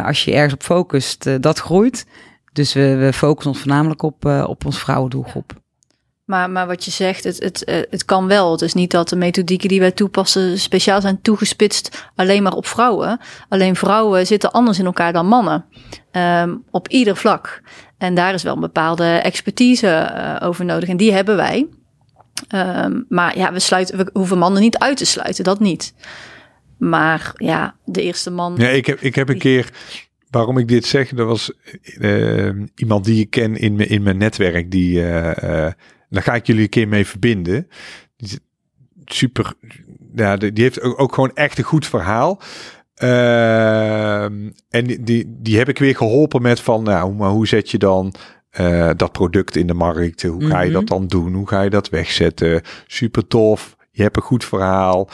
[0.05, 2.05] als je ergens op focust, dat groeit.
[2.53, 5.61] Dus we, we focussen ons voornamelijk op, op ons vrouwendoelgroep.
[6.25, 8.51] Maar, maar wat je zegt, het, het, eh, het kan wel.
[8.51, 12.65] Het is niet dat de methodieken die wij toepassen speciaal zijn toegespitst alleen maar op
[12.65, 13.19] vrouwen.
[13.49, 15.65] Alleen vrouwen zitten anders in elkaar dan mannen.
[16.11, 17.61] Ehm, op ieder vlak.
[17.97, 20.89] En daar is wel een bepaalde expertise eh, over nodig.
[20.89, 21.67] En die hebben wij.
[22.47, 25.93] Ehm, maar ja, we, sluiten, we hoeven mannen niet uit te sluiten, dat niet.
[26.77, 28.55] Maar ja, de eerste man.
[28.57, 29.69] Ja, ik heb, ik heb een keer,
[30.29, 31.51] waarom ik dit zeg, dat was
[31.99, 34.71] eh, iemand die ik ken in, mijn- in mijn netwerk.
[34.71, 35.01] Die,
[36.13, 37.67] daar ga ik jullie een keer mee verbinden.
[39.05, 39.53] Super,
[40.15, 42.41] ja, die heeft ook, gewoon echt een goed verhaal.
[42.95, 47.69] Ehm, en die, die, die heb ik weer geholpen met van, nou, maar hoe zet
[47.71, 48.13] je dan
[48.49, 50.21] eh, dat product in de markt?
[50.23, 50.79] Hoe ga je Mhm.
[50.79, 51.33] dat dan doen?
[51.33, 52.61] Hoe ga je dat wegzetten?
[52.87, 53.75] Super tof.
[53.91, 55.09] Je hebt een goed verhaal.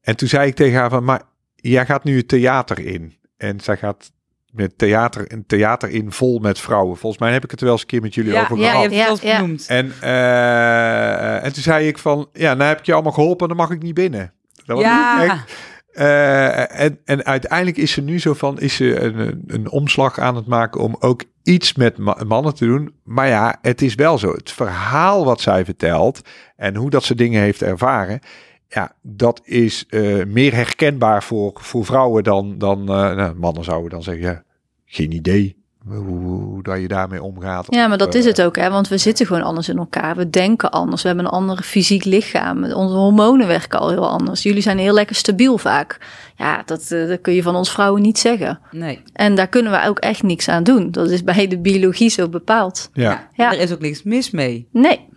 [0.00, 1.22] En toen zei ik tegen haar van, maar
[1.54, 3.14] jij gaat nu het theater in.
[3.36, 4.12] En zij gaat
[4.50, 6.96] met theater, een theater in vol met vrouwen.
[6.96, 8.62] Volgens mij heb ik het er wel eens een keer met jullie Ja, over ja,
[8.62, 8.82] je gehad.
[8.82, 9.66] hebt het wel eens Ja, benoemd.
[9.68, 13.56] En, eh, en toen zei ik van, ja, nou heb ik je allemaal geholpen, dan
[13.56, 14.32] mag ik niet binnen.
[14.64, 15.24] Dat was Ja.
[15.24, 15.54] echt-
[15.92, 20.18] eh, en, en uiteindelijk is ze nu zo van, is ze een, een, een omslag
[20.18, 22.94] aan het maken om ook iets met ma- mannen te doen.
[23.04, 24.32] Maar ja, het is wel zo.
[24.32, 26.20] Het verhaal wat zij vertelt
[26.56, 28.20] en hoe dat ze dingen heeft ervaren,
[28.70, 33.90] ja, dat is eh, meer herkenbaar voor, voor vrouwen dan, dan eh, nou, mannen zouden
[33.90, 34.42] dan zeggen, ja,
[34.84, 37.66] geen idee hoe, hoe, hoe dat je daarmee omgaat.
[37.68, 38.70] Ja, maar dat Of, is eh, het ook, hè?
[38.70, 40.16] want we zitten gewoon anders in elkaar.
[40.16, 42.64] We denken anders, we hebben een ander fysiek lichaam.
[42.64, 44.42] Onze hormonen werken al heel anders.
[44.42, 45.98] Jullie zijn heel lekker stabiel vaak.
[46.36, 48.60] Ja, dat, eh, dat kun je van ons vrouwen niet zeggen.
[48.70, 49.02] Nee.
[49.12, 50.90] En daar kunnen we ook echt niks aan doen.
[50.90, 52.90] Dat is bij de biologie zo bepaald.
[52.92, 53.28] Ja.
[53.32, 53.52] Ja.
[53.52, 54.68] Er is ook niks mis mee.
[54.72, 55.08] Nee,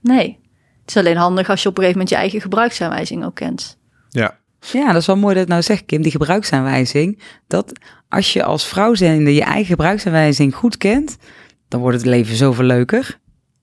[0.00, 0.38] nee.
[0.86, 3.78] Het is alleen handig als je op een gegeven moment je eigen gebruiksaanwijzing ook kent.
[4.08, 4.38] Ja.
[4.72, 7.22] Ja, dat is wel mooi dat je het nou zegt, Kim, die gebruiksaanwijzing.
[7.46, 7.72] Dat
[8.08, 11.16] als je als vrouw zijnde je eigen gebruiksaanwijzing goed kent,
[11.68, 13.18] dan wordt het leven zoveel leuker.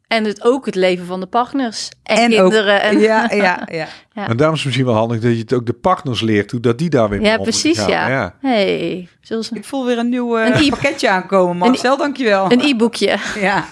[0.07, 2.81] En het, ook het leven van de partners en, En ook- kinderen.
[2.81, 3.87] en, Ja, ja, ja.
[4.15, 4.27] Ja.
[4.27, 6.59] En daarom is het misschien wel handig dat je het ook de partners leert, hoe
[6.59, 7.89] dat die daar weer mee Ja, precies, gaan.
[7.89, 8.09] ja.
[8.09, 8.35] ja.
[8.41, 9.07] Hey,
[9.53, 12.51] Ik voel weer een nieuw eh, Een e- pakketje aankomen, Marcel, dankjewel.
[12.51, 13.17] een e-boekje.
[13.39, 13.65] ja.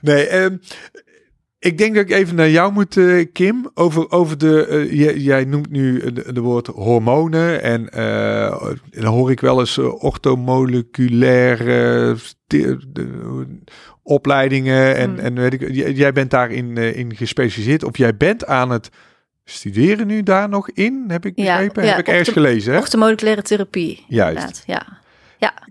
[0.00, 0.56] Nee, ehm,
[1.64, 5.16] ik denk dat ik even naar jou moet, eh, Kim, over, over de, eh, jij,
[5.16, 12.16] jij noemt nu de, de woord hormonen en eh, dan hoor ik wel eens orthomoleculaire
[14.02, 15.18] opleidingen en, Hmm.
[15.18, 18.88] en weet ik, jij, bent daarin eh, in gespecialiseerd of jij bent aan het
[19.44, 22.78] studeren nu daar nog in, heb ik begrepen, ja, heb ik ergens gelezen, hè?
[22.78, 24.04] Orthomoleculaire therapie.
[24.08, 24.36] Juist.
[24.36, 25.00] Inderdaad, ja.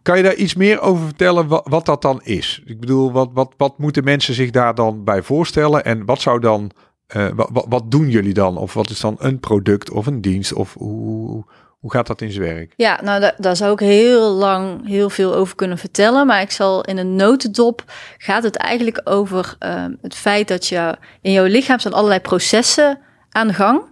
[0.02, 2.62] Kan je daar iets meer over vertellen wat, wat dat dan is?
[2.66, 5.86] Ik bedoel, wat, wat, wat moeten mensen zich daar dan bij voorstellen?
[5.86, 6.72] En wat zou dan,
[7.08, 8.58] eh, wat, wat, doen jullie dan?
[8.58, 10.54] Of wat is dan een product of een dienst?
[10.54, 11.46] Of hoe,
[11.80, 12.74] Hoe gaat dat in zijn werk?
[12.76, 16.28] Ja, nou daar, daar zou ik heel lang heel veel over kunnen vertellen.
[16.28, 17.84] Maar ik zal in een notendop
[18.18, 23.00] gaat het eigenlijk over ehm, het feit dat je in jouw lichaam staan allerlei processen
[23.30, 23.91] aan de gang.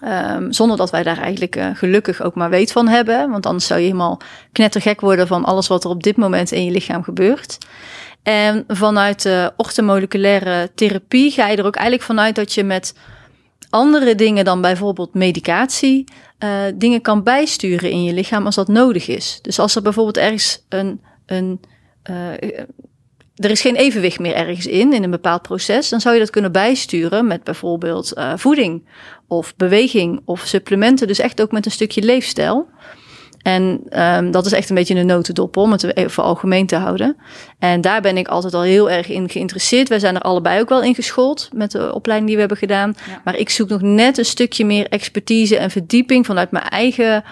[0.00, 3.30] Ehm, zonder dat wij daar eigenlijk eh, gelukkig ook maar weet van hebben.
[3.30, 4.20] Want anders zou je helemaal
[4.52, 7.58] knettergek worden van alles wat er op dit moment in je lichaam gebeurt.
[8.22, 12.94] En vanuit de orthomoleculaire therapie ga je er ook eigenlijk vanuit dat je met
[13.70, 16.04] andere dingen dan bijvoorbeeld medicatie
[16.38, 19.38] uh, dingen kan bijsturen in je lichaam als dat nodig is.
[19.42, 21.60] Dus als er bijvoorbeeld ergens een, een
[22.10, 22.60] uh,
[23.34, 26.30] er is geen evenwicht meer ergens in, in een bepaald proces, dan zou je dat
[26.30, 28.82] kunnen bijsturen met bijvoorbeeld voeding
[29.30, 31.06] of beweging of supplementen.
[31.06, 32.68] Dus echt ook met een stukje leefstijl.
[33.42, 37.16] En um, dat is echt een beetje een notendop om het even algemeen te houden.
[37.58, 39.88] En daar ben ik altijd al heel erg in geïnteresseerd.
[39.88, 42.94] Wij zijn er allebei ook wel in geschoold met de opleiding die we hebben gedaan.
[43.08, 43.20] Ja.
[43.24, 47.24] Maar ik zoek nog net een stukje meer expertise en verdieping vanuit mijn eigen,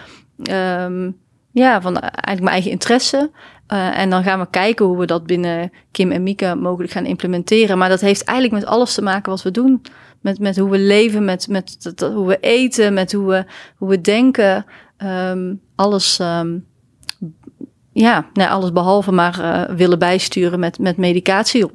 [0.50, 1.16] um,
[1.52, 3.30] ja, van eigenlijk mijn eigen interesse.
[3.72, 7.06] Uh, en dan gaan we kijken hoe we dat binnen Kim en Mika mogelijk gaan
[7.06, 7.78] implementeren.
[7.78, 9.82] Maar dat heeft eigenlijk met alles te maken wat we doen.
[10.20, 13.44] Met, met hoe we leven, met, met hoe we eten, met hoe we,
[13.76, 14.64] hoe we denken.
[15.02, 16.66] Um, alles, um,
[17.92, 21.66] ja, nee, alles behalve maar uh, willen bijsturen met, met medicatie.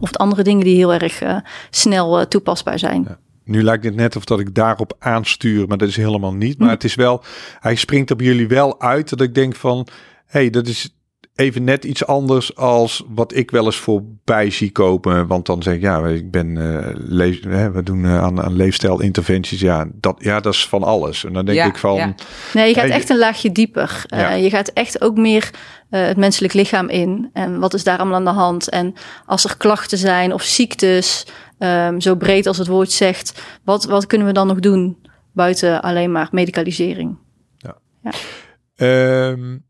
[0.00, 1.36] Of andere dingen die heel erg uh,
[1.70, 3.04] snel uh, toepasbaar zijn.
[3.08, 3.18] Ja.
[3.44, 6.58] Nu lijkt het net of dat ik daarop aanstuur, maar dat is helemaal niet.
[6.58, 6.74] Maar hm.
[6.74, 7.22] het is wel,
[7.60, 9.86] hij springt op jullie wel uit dat ik denk van,
[10.26, 10.97] hé, hey, dat is
[11.38, 15.26] even net iets anders als wat ik wel eens voorbij zie kopen.
[15.26, 18.56] Want dan zeg ik, ja, ik ben, uh, leef, hè, we doen uh, aan, aan
[18.56, 19.60] leefstijlinterventies.
[19.60, 21.24] Ja dat, ja, dat is van alles.
[21.24, 21.94] En dan denk ja, ik van...
[21.94, 22.14] Ja.
[22.54, 24.04] Nee, je gaat echt een laagje dieper.
[24.06, 24.36] Ja.
[24.36, 25.50] Uh, je gaat echt ook meer
[25.90, 27.30] het menselijk lichaam in.
[27.32, 28.68] En wat is daar allemaal aan de hand?
[28.68, 28.94] En
[29.26, 31.26] als er klachten zijn of ziektes,
[31.58, 34.98] um, zo breed als het woord zegt, wat, wat kunnen we dan nog doen
[35.32, 37.18] buiten alleen maar medicalisering?
[37.56, 37.78] Ja.
[38.02, 39.30] ja.
[39.30, 39.66] Um,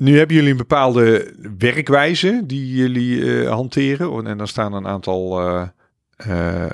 [0.00, 4.26] nu hebben jullie een bepaalde werkwijze die jullie uh, hanteren.
[4.26, 5.68] En dan staan een aantal uh,
[6.26, 6.66] uh,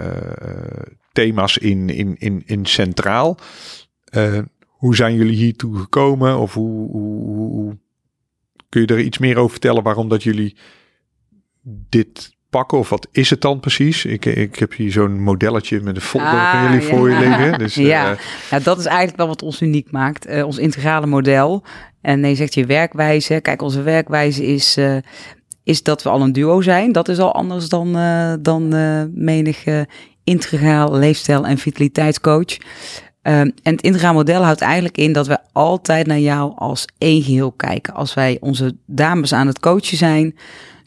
[1.12, 3.38] thema's in, in, in, in centraal.
[4.66, 6.38] hoe zijn jullie hiertoe gekomen?
[6.38, 7.78] Of hoe, hoe, hoe,
[8.68, 10.56] kun je er iets meer over vertellen waarom dat jullie
[11.62, 12.78] dit pakken?
[12.78, 14.04] Of wat is het dan precies?
[14.04, 16.96] Ik, ik heb hier zo'n modelletje met een folder ah, van jullie ja.
[16.96, 17.58] voor je liggen.
[17.58, 18.10] Dus, ja.
[18.10, 18.18] Uh,
[18.50, 20.28] ja, dat is eigenlijk wel wat ons uniek maakt.
[20.28, 21.62] Uh, ons integrale model.
[22.00, 23.40] En nee, zegt je werkwijze.
[23.40, 24.96] Kijk, onze werkwijze is, uh,
[25.64, 26.92] is dat we al een duo zijn.
[26.92, 27.92] Dat is al anders dan,
[28.42, 28.68] dan
[29.14, 29.64] menig
[30.24, 32.56] integraal leefstijl- en vitaliteitscoach.
[32.56, 37.22] Um, en het integraal model houdt eigenlijk in dat we altijd naar jou als één
[37.22, 37.94] geheel kijken.
[37.94, 40.34] Als wij onze dames aan het coachen zijn,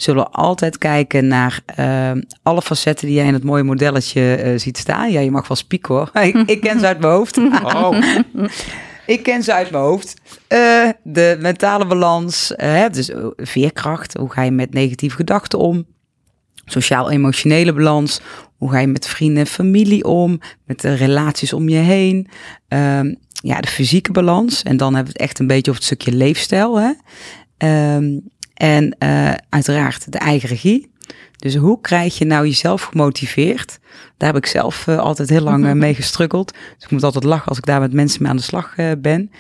[0.02, 2.12] zullen we altijd kijken naar uh,
[2.44, 5.12] alle facetten die jij in het mooie modelletje uh, ziet staan.
[5.12, 6.10] Ja, je mag wel spieken hoor.
[6.14, 7.38] ik, ik ken ze uit mijn hoofd.
[7.38, 7.98] Oh.
[9.06, 10.14] ik ken ze uit mijn hoofd.
[10.50, 12.54] Uh, de mentale balans,
[12.92, 14.18] dus veerkracht.
[14.18, 15.86] Hoe ga je met negatieve gedachten om?
[16.66, 18.22] Sociaal-emotionele balans.
[18.58, 20.40] Hoe ga je met vrienden en familie om?
[20.66, 22.28] Met de relaties om je heen?
[22.68, 24.64] Um, ja, de fysieke balans.
[24.64, 26.80] En dan hebben we het echt een beetje over het stukje leefstijl.
[26.80, 26.92] Hè?
[27.96, 28.30] Um,
[28.60, 30.92] en uh, uiteraard de eigen regie.
[31.36, 33.80] Dus hoe krijg je nou jezelf gemotiveerd?
[34.18, 36.54] Daar heb ik zelf uh, altijd heel lang uh, mee gestruggeld.
[36.54, 39.32] Dus ik moet altijd lachen als ik daar met mensen mee aan de slag ben.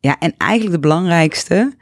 [0.00, 1.72] Ja, en eigenlijk de belangrijkste,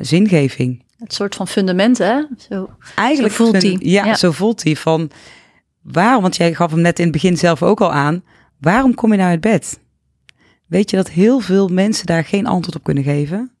[0.00, 0.84] zingeving.
[0.98, 2.22] Het soort van fundament, hè?
[2.48, 3.76] Zo, eigenlijk zo voelt hij.
[3.80, 4.76] Ja, ja, zo voelt hij.
[4.76, 5.10] Van
[5.82, 8.24] waarom, want jij gaf hem net in het begin zelf ook al aan.
[8.60, 9.80] Waarom kom je nou uit bed?
[10.66, 13.52] Weet je dat heel veel mensen daar geen antwoord op kunnen geven?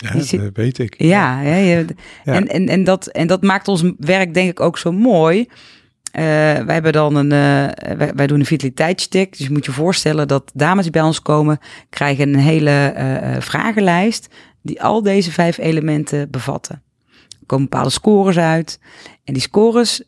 [0.00, 0.94] Ja, zit, dat weet ik.
[0.98, 1.54] Ja, ja.
[1.54, 1.84] ja,
[2.24, 5.38] En, en, en, dat, en dat maakt ons werk denk ik ook zo mooi.
[5.40, 6.22] Uh,
[6.64, 9.36] wij hebben dan een, uh, wij, wij, doen een vitaliteitscheck.
[9.36, 11.58] Dus je moet je voorstellen dat dames die bij ons komen,
[11.90, 14.28] krijgen een hele uh, vragenlijst
[14.62, 16.82] die al deze vijf elementen bevatten.
[17.10, 18.80] Er komen bepaalde scores uit.
[19.24, 20.02] En die scores,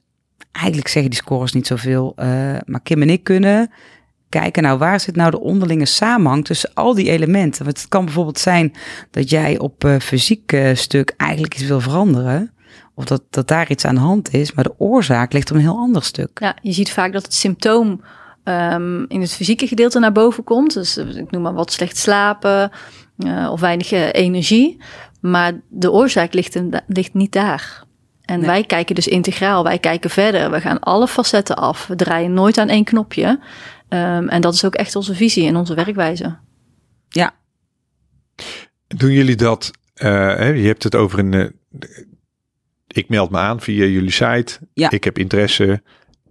[0.52, 2.12] eigenlijk zeggen die scores niet zoveel,
[2.64, 3.70] maar Kim en ik kunnen
[4.40, 7.64] kijken, nou waar zit nou de onderlinge samenhang tussen al die elementen?
[7.64, 8.72] Want het kan bijvoorbeeld zijn
[9.10, 12.52] dat jij op uh, fysiek uh, stuk eigenlijk iets wil veranderen.
[12.94, 15.62] Of dat, dat daar iets aan de hand is, maar de oorzaak ligt op een
[15.62, 16.38] heel ander stuk.
[16.40, 18.00] Ja, je ziet vaak dat het symptoom
[18.44, 20.74] um, in het fysieke gedeelte naar boven komt.
[20.74, 22.70] Dus eh, ik noem maar wat slecht slapen
[23.18, 24.82] uh, of weinig energie.
[25.20, 27.84] Maar de oorzaak ligt, ligt niet daar.
[28.22, 28.48] En nee.
[28.48, 30.50] wij kijken dus integraal, wij kijken verder.
[30.50, 31.86] We gaan alle facetten af.
[31.86, 33.40] We draaien nooit aan één knopje.
[33.92, 36.38] Um, en dat is ook echt onze visie en onze werkwijze.
[37.08, 37.34] Ja.
[38.86, 39.70] Doen jullie dat?
[39.96, 41.32] Uh, je hebt het over een.
[41.32, 41.48] Uh,
[42.86, 44.58] ik meld me aan via jullie site.
[44.74, 44.90] Ja.
[44.90, 45.82] Ik heb interesse.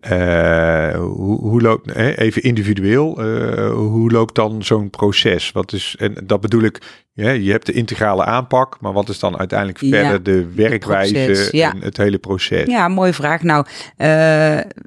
[0.09, 5.51] Uh, hoe, hoe, loopt, even individueel, uh, hoe loopt dan zo'n proces?
[5.51, 6.81] Wat is, en dat bedoel ik,
[7.13, 11.73] ja, je hebt de integrale aanpak, maar wat is dan uiteindelijk verder de werkwijze ja.
[11.73, 12.67] en het hele proces?
[12.67, 13.41] Ja, mooie vraag.
[13.41, 13.65] Nou,
[13.97, 14.07] uh,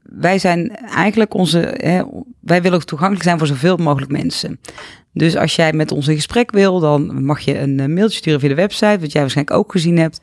[0.02, 2.02] wij zijn eigenlijk onze, hè,
[2.40, 4.60] wij willen toegankelijk zijn voor zoveel mogelijk mensen.
[5.12, 8.48] Dus als jij met ons in gesprek wil, dan mag je een mailtje sturen via
[8.48, 10.20] de website, wat jij waarschijnlijk ook gezien hebt.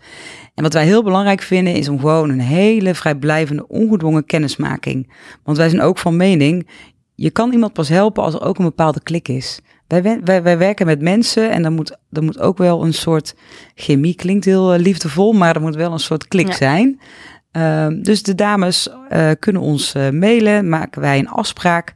[0.55, 5.11] En wat wij heel belangrijk vinden, is om gewoon een hele vrijblijvende, ongedwongen kennismaking.
[5.43, 6.67] Want wij zijn ook van mening,
[7.15, 9.59] je kan iemand pas helpen als er ook een bepaalde klik is.
[9.87, 13.35] Wij, wij, wij werken met mensen en er moet, er moet ook wel een soort
[13.75, 16.99] chemie, klinkt heel eh, liefdevol, maar er moet wel een soort klik zijn.
[17.57, 21.93] Uh, dus de dames uh, kunnen ons uh, mailen, maken wij een afspraak.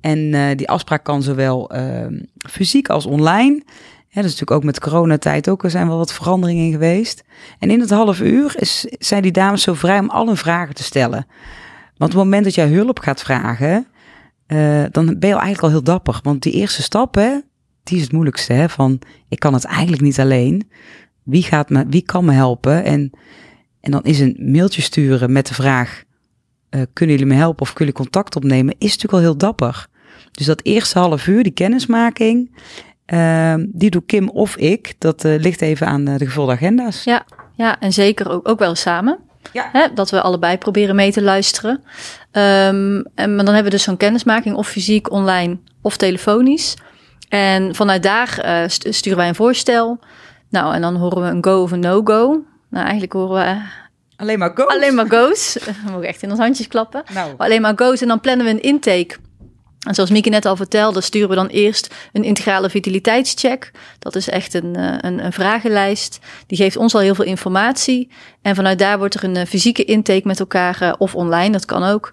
[0.00, 3.62] En die afspraak kan zowel ehm, fysiek als online.
[4.22, 5.64] Dat is natuurlijk ook met coronatijd ook.
[5.64, 7.24] Er zijn wel wat veranderingen in geweest.
[7.58, 10.82] En in het half uur is, zijn die dames zo vrij om alle vragen te
[10.82, 11.26] stellen.
[11.96, 13.86] Want op het moment dat jij hulp gaat vragen,
[14.46, 16.20] uh, dan ben je al eigenlijk al heel dapper.
[16.22, 17.38] Want die eerste stap, hè,
[17.82, 18.52] die is het moeilijkste.
[18.52, 20.70] Hè, van ik kan het eigenlijk niet alleen.
[21.22, 22.84] Wie, gaat me, wie kan me helpen?
[22.84, 23.10] En,
[23.80, 26.02] en dan is een mailtje sturen met de vraag:
[26.70, 28.74] uh, kunnen jullie me helpen of kunnen jullie contact opnemen?
[28.78, 29.86] Is natuurlijk al heel dapper.
[30.32, 32.50] Dus dat eerste half uur, die kennismaking.
[33.12, 34.94] Uh, die doet Kim of ik.
[34.98, 37.04] Dat uh, ligt even aan de gevulde agenda's.
[37.04, 39.18] Ja, ja en zeker ook, ook wel samen.
[39.52, 39.68] Ja.
[39.72, 41.82] Hè, dat we allebei proberen mee te luisteren.
[42.32, 46.76] Um, en, maar dan hebben we dus zo'n kennismaking, of fysiek, online of telefonisch.
[47.28, 49.98] En vanuit daar uh, sturen wij een voorstel.
[50.48, 52.42] Nou, en dan horen we een go of een no-go.
[52.68, 53.60] Nou, eigenlijk horen we...
[54.16, 54.66] Alleen maar go's?
[54.66, 55.58] Alleen maar go's.
[55.84, 57.02] we mogen echt in ons handjes klappen.
[57.14, 57.34] Nou.
[57.36, 58.00] Alleen maar go's.
[58.00, 59.16] En dan plannen we een intake
[59.86, 63.70] en zoals Mieke net al vertelde, sturen we dan eerst een integrale vitaliteitscheck.
[63.98, 66.18] Dat is echt een, eh, een, een, vragenlijst.
[66.46, 68.10] Die geeft ons al heel veel informatie.
[68.42, 71.64] En vanuit daar wordt er een eh, fysieke intake met elkaar, uh, of online, dat
[71.64, 72.12] kan ook,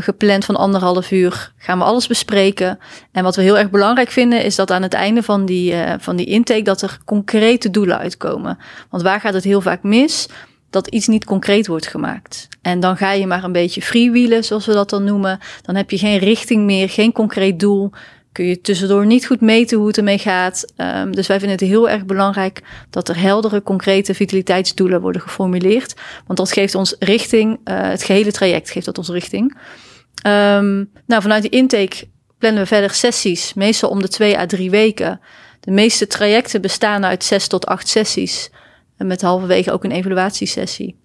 [0.00, 1.52] gepland van anderhalf uur.
[1.56, 2.78] Gaan we alles bespreken.
[3.12, 6.16] En wat we heel erg belangrijk vinden, is dat aan het einde van die, van
[6.16, 8.58] die intake, dat er concrete doelen uitkomen.
[8.90, 10.28] Want waar gaat het heel vaak mis?
[10.74, 12.48] Dat iets niet concreet wordt gemaakt.
[12.62, 15.38] En dan ga je maar een beetje freewheelen, zoals we dat dan noemen.
[15.62, 17.90] Dan heb je geen richting meer, geen concreet doel.
[18.32, 20.72] Kun je tussendoor niet goed meten hoe het ermee gaat.
[20.76, 25.94] Um, dus wij vinden het heel erg belangrijk dat er heldere, concrete vitaliteitsdoelen worden geformuleerd.
[26.26, 29.56] Want dat geeft ons richting, uh, het gehele traject geeft dat ons richting.
[30.26, 32.06] Um, nou, vanuit die intake
[32.38, 35.20] plannen we verder sessies, meestal om de twee à drie weken.
[35.60, 38.50] De meeste trajecten bestaan uit zes tot acht sessies.
[38.96, 40.96] En met halverwege ook een evaluatiesessie.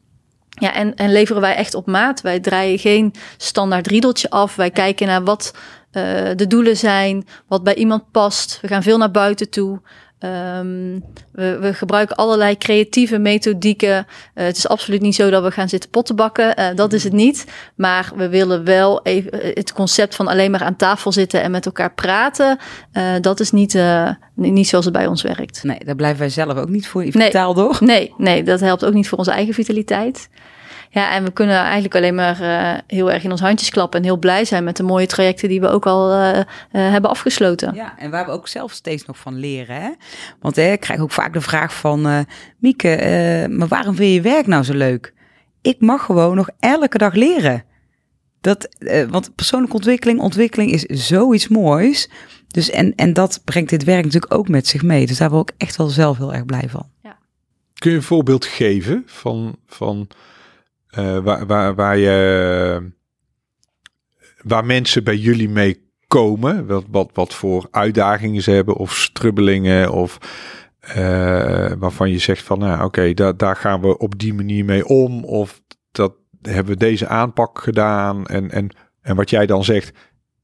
[0.49, 2.21] Ja, en, en leveren wij echt op maat.
[2.21, 4.55] Wij draaien geen standaard riedeltje af.
[4.55, 5.53] Wij kijken naar wat
[5.91, 6.03] uh,
[6.35, 8.59] de doelen zijn, wat bij iemand past.
[8.61, 9.81] We gaan veel naar buiten toe.
[10.23, 13.97] Um, we, we, gebruiken allerlei creatieve methodieken.
[13.97, 14.03] Uh,
[14.33, 16.59] het is absoluut niet zo dat we gaan zitten pottenbakken.
[16.59, 17.45] Uh, dat is het niet.
[17.75, 21.65] Maar we willen wel even het concept van alleen maar aan tafel zitten en met
[21.65, 22.57] elkaar praten.
[22.93, 23.79] Uh, dat is niet,
[24.33, 25.63] niet zoals het bij ons werkt.
[25.63, 27.77] Nee, daar blijven wij zelf ook niet voor vitaal nee, door.
[27.79, 30.29] Nee, nee, dat helpt ook niet voor onze eigen vitaliteit.
[30.91, 34.05] Ja, en we kunnen eigenlijk alleen maar uh, heel erg in ons handjes klappen en
[34.05, 37.73] heel blij zijn met de mooie trajecten die we ook al uh, uh, hebben afgesloten.
[37.75, 39.81] Ja, en waar we ook zelf steeds nog van leren.
[39.81, 39.89] Hè?
[40.39, 42.25] Want hè, ik krijg ook vaak de vraag van
[42.57, 45.13] Mieke, maar waarom vind je je werk nou zo leuk?
[45.61, 47.63] Ik mag gewoon nog elke dag leren.
[48.41, 48.75] Dat,
[49.09, 52.09] want persoonlijke ontwikkeling, ontwikkeling is zoiets moois.
[52.47, 55.05] Dus en, en dat brengt dit werk natuurlijk ook met zich mee.
[55.05, 56.89] Dus daar ben ik echt wel zelf heel erg blij van.
[57.03, 57.17] Ja.
[57.73, 60.07] Kun je een voorbeeld geven van, van
[60.97, 62.91] uh, waar, waar, waar, je,
[64.41, 66.67] waar mensen bij jullie mee komen.
[66.67, 70.17] Wat, wat, wat voor uitdagingen ze hebben of strubbelingen of
[70.97, 74.85] uh, waarvan je zegt van nou oké, daar, daar gaan we op die manier mee
[74.85, 75.23] om.
[75.23, 78.25] Of dat hebben we deze aanpak gedaan.
[78.25, 78.69] En, en,
[79.01, 79.91] en wat jij dan zegt,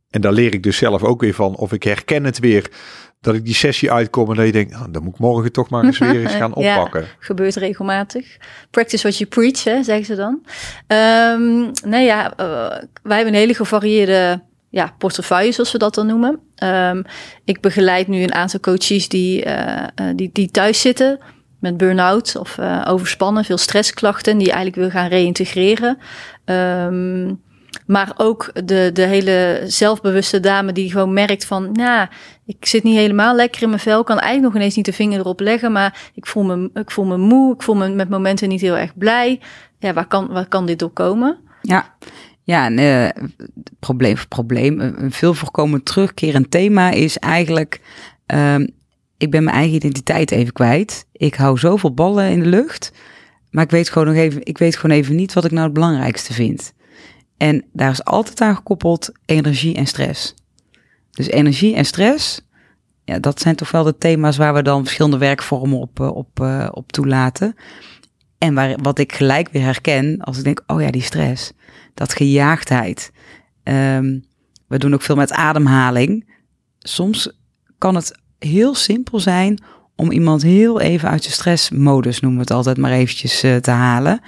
[0.09, 2.71] en daar leer ik dus zelf ook weer van, of ik herken het weer
[3.25, 5.69] dat ik die sessie uitkom en dat je denkt, oh, dan moet ik morgen toch
[5.69, 7.01] maar eens weer eens gaan oppakken.
[7.01, 8.37] Ja, gebeurt regelmatig.
[8.69, 10.41] Practice what you preach, hè, zeggen ze dan.
[10.87, 12.45] Um, nee, ja, uh,
[13.03, 16.39] wij hebben een hele gevarieerde ja, portefeuille, zoals we dat dan noemen.
[16.63, 17.03] Um,
[17.43, 19.83] ik begeleid nu een aantal coaches die, uh,
[20.15, 21.19] die, die thuis zitten
[21.59, 25.97] met burn-out of uh, overspannen, veel stressklachten, die eigenlijk wil gaan reïntegreren.
[26.45, 27.43] Um,
[27.85, 32.07] maar ook de, de hele zelfbewuste dame die gewoon merkt van, nou,
[32.45, 35.19] ik zit niet helemaal lekker in mijn vel, kan eigenlijk nog ineens niet de vinger
[35.19, 38.49] erop leggen, maar ik voel me, ik voel me moe, ik voel me met momenten
[38.49, 39.39] niet heel erg blij.
[39.79, 41.37] Ja, waar kan, waar kan dit door komen?
[41.61, 41.95] Ja,
[42.43, 43.09] ja, uh,
[43.79, 47.81] probleem, probleem, een veel voorkomend terugkerend thema is eigenlijk,
[48.33, 48.59] uh,
[49.17, 51.05] ik ben mijn eigen identiteit even kwijt.
[51.11, 52.91] Ik hou zoveel ballen in de lucht,
[53.51, 55.73] maar ik weet gewoon nog even, ik weet gewoon even niet wat ik nou het
[55.73, 56.73] belangrijkste vind.
[57.37, 60.33] En daar is altijd aan gekoppeld energie en stress.
[61.11, 62.41] Dus energie en stress,
[63.03, 66.39] ja, dat zijn toch wel de thema's waar we dan verschillende werkvormen op, eh, op,
[66.39, 67.55] uh, op toelaten.
[68.37, 71.51] En waar, wat ik gelijk weer herken als ik denk, oh ja, die stress,
[71.93, 73.11] dat gejaagdheid.
[73.63, 74.25] Um,
[74.67, 76.33] we doen ook veel met ademhaling.
[76.79, 77.39] Soms
[77.77, 79.63] kan het heel simpel zijn
[79.95, 83.71] om iemand heel even uit de stressmodus, noemen we het altijd maar eventjes, uh, te
[83.71, 84.19] halen.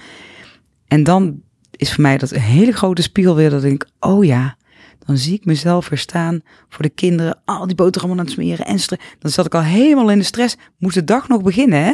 [0.87, 1.41] En dan
[1.77, 4.57] is voor mij dat een hele grote spiegel weer dat ik denk, oh ja,
[5.05, 8.65] dan zie ik mezelf weer staan voor de kinderen, al die boterhammen aan het smeren
[8.65, 8.79] en
[9.19, 10.55] Dan zat ik al helemaal in de stress.
[10.77, 11.93] Moest de dag nog beginnen, hè?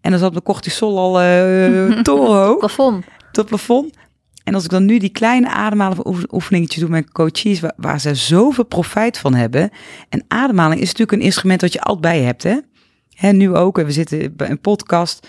[0.00, 2.58] En dan zat mijn cortisol al uh, torenhoog.
[2.58, 3.04] plafond.
[3.32, 3.96] Tot plafond.
[4.44, 8.14] En als ik dan nu die kleine ademhalen oefeningetjes doe met coaches, waar, waar, ze
[8.14, 9.70] zoveel profijt van hebben.
[10.08, 12.56] En ademhaling is natuurlijk een instrument dat je altijd bij hebt, hè?
[13.14, 13.76] Hè, nu ook.
[13.76, 15.28] We zitten bij een podcast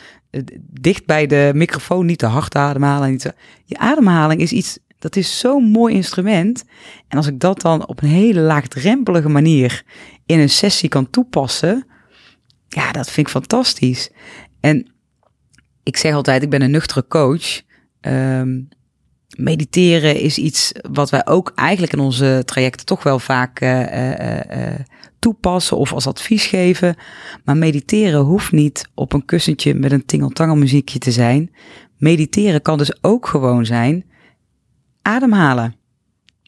[0.82, 3.12] dicht bij de microfoon, niet te hard ademhalen.
[3.12, 3.34] Niet.
[3.66, 6.64] Je ademhaling is iets, dat is zo'n mooi instrument.
[7.08, 9.84] En als ik dat dan op een hele laagdrempelige manier
[10.26, 11.86] in een sessie kan toepassen,
[12.68, 14.12] ja, dat vind ik fantastisch.
[14.60, 14.92] En
[15.84, 17.62] ik zeg altijd, ik ben een nuchtere coach.
[18.02, 18.68] Um,
[19.38, 24.80] mediteren is iets wat wij ook eigenlijk in onze trajecten toch wel vaak uh, uh,
[25.28, 26.96] toepassen of als advies geven.
[27.44, 31.52] Maar mediteren hoeft niet op een kussentje met een tingeltangel muziekje te zijn.
[31.98, 34.06] Mediteren kan dus ook gewoon zijn
[35.02, 35.76] ademhalen.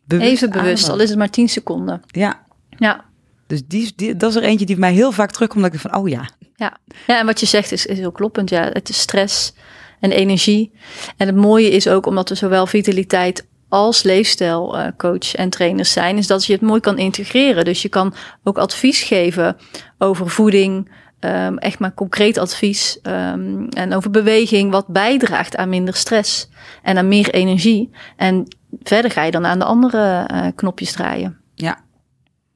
[0.06, 2.02] Bewust Even bewust, al is het maar 10 seconden.
[2.08, 2.46] Ja.
[2.78, 3.06] Ja.
[3.48, 5.64] Dus die, die, dat is er eentje die mij heel vaak terugkomt.
[5.64, 6.30] Dat ik van, oh ja.
[6.56, 6.78] Ja,
[7.08, 8.50] ja en wat je zegt is, is heel kloppend.
[8.50, 9.54] Ja, het is stress
[10.00, 10.72] en energie.
[11.18, 16.28] En het mooie is ook omdat we zowel vitaliteit als leefstijlcoach en trainers zijn, is
[16.28, 17.66] dat je het mooi kan integreren.
[17.66, 18.14] Dus je kan
[18.44, 19.58] ook advies geven
[19.98, 25.96] over voeding, um, echt maar concreet advies um, en over beweging, wat bijdraagt aan minder
[25.96, 26.50] stress
[26.84, 27.90] en aan meer energie.
[28.16, 28.48] En
[28.84, 31.38] verder ga je dan aan de andere uh, knopjes draaien.
[31.56, 31.80] Ja.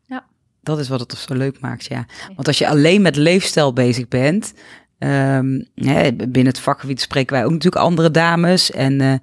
[0.06, 0.26] ja.
[0.62, 2.06] Dat is wat het zo leuk maakt, ja.
[2.36, 4.54] Want als je alleen met leefstijl bezig bent,
[5.00, 9.14] um, hè, binnen het vakgebied spreken wij ook natuurlijk andere dames en uh,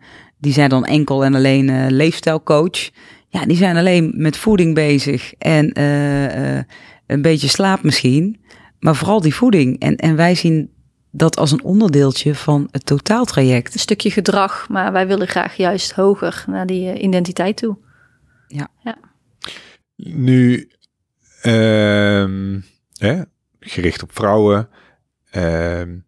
[0.40, 2.90] die zijn dan enkel en alleen uh, leefstijlcoach.
[3.28, 6.56] Ja, die zijn alleen met voeding bezig en uh,
[7.06, 8.40] een beetje slaap misschien.
[8.78, 9.78] Maar vooral die voeding.
[9.78, 10.70] En, en wij zien
[11.10, 13.74] dat als een onderdeeltje van het totaaltraject.
[13.74, 17.78] Een stukje gedrag, maar wij willen graag juist hoger naar die identiteit toe.
[18.46, 18.68] Ja.
[18.82, 18.98] ja.
[19.96, 20.70] Nu,
[21.42, 22.64] um,
[22.98, 23.22] hè,
[23.60, 24.68] gericht op vrouwen.
[25.36, 26.04] Um,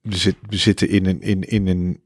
[0.00, 2.00] we, zit, we zitten in een, in, in een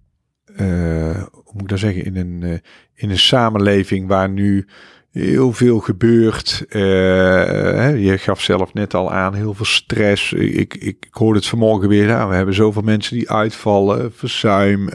[0.57, 2.59] hoe moet ik dat zeggen, in een, uh,
[2.95, 4.67] in een samenleving waar nu
[5.11, 6.65] heel veel gebeurt.
[6.69, 10.33] Uh, je gaf zelf net al aan, heel veel stress.
[10.33, 12.07] Ik, ik, ik hoorde het vanmorgen weer.
[12.07, 14.89] Nou, we hebben zoveel mensen die uitvallen, verzuim.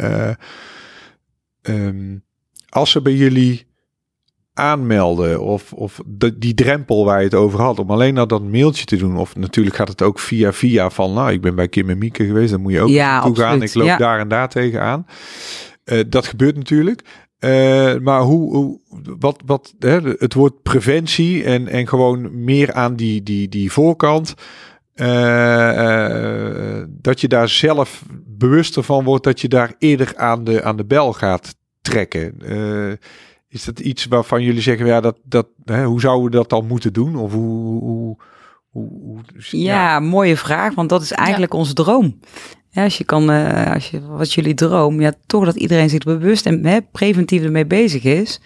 [1.62, 2.24] Um,
[2.70, 3.67] als er bij jullie
[4.58, 8.44] aanmelden of, of de, die drempel waar je het over had, om alleen naar dat
[8.44, 9.18] mailtje te doen.
[9.18, 12.26] Of natuurlijk gaat het ook via via van, nou, ik ben bij Kim en Mieke
[12.26, 13.62] geweest, dan moet je ook ja, toe gaan.
[13.62, 15.06] Ik loop daar en daar tegenaan.
[15.86, 17.02] Uh, dat gebeurt natuurlijk.
[17.40, 18.80] Uh, maar hoe, hoe,
[19.20, 24.34] wat, wat, hè, het woord preventie en, en gewoon meer aan die, die, die voorkant.
[24.96, 30.78] Uh, dat je daar zelf bewuster van wordt dat je daar eerder aan de, aan
[30.78, 32.38] de bel gaat trekken.
[33.58, 36.68] Is dat iets waarvan jullie zeggen, ja, dat, dat, hè, hoe zouden we dat dan
[36.68, 37.16] moeten doen?
[37.16, 38.18] Of hoe, hoe,
[38.70, 39.20] hoe,
[39.52, 42.20] ja, mooie vraag, want dat is eigenlijk onze droom.
[42.70, 46.04] Ja, als je kan, uh, als je, wat jullie droom, ja, toch dat iedereen zich
[46.04, 48.42] bewust en hè, preventief ermee bezig is.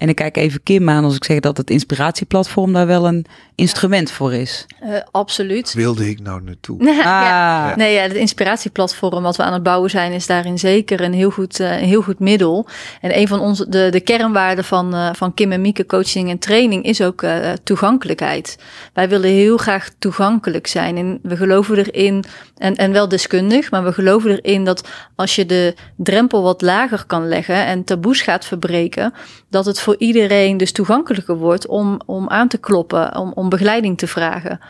[0.00, 3.26] En ik kijk even Kim aan als ik zeg dat het inspiratieplatform daar wel een
[3.54, 4.66] instrument voor is.
[4.82, 5.72] Uh, absoluut.
[5.72, 6.80] Wilde ik nou naartoe?
[6.88, 7.04] ah.
[7.04, 7.76] ja.
[7.76, 11.30] Nee, ja, het inspiratieplatform wat we aan het bouwen zijn, is daarin zeker een heel
[11.30, 12.66] goed, uh, een heel goed middel.
[13.00, 16.38] En een van onze, de, de kernwaarden van, uh, van Kim en Mieke coaching en
[16.38, 17.24] training is ook
[17.64, 18.58] toegankelijkheid.
[18.92, 20.96] Wij willen heel graag toegankelijk zijn.
[20.96, 22.24] En we geloven erin,
[22.56, 27.04] en, en wel deskundig, maar we geloven erin dat als je de drempel wat lager
[27.06, 29.12] kan leggen en taboes gaat verbreken,
[29.50, 33.98] dat het voor iedereen dus toegankelijker wordt om, om aan te kloppen, om, om begeleiding
[33.98, 34.60] te vragen.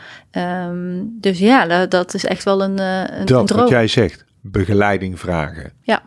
[0.67, 4.25] Um, dus ja, dat, is echt wel een, eh, een, dat, een wat jij zegt,
[4.41, 5.71] begeleiding vragen.
[5.81, 6.03] Ja.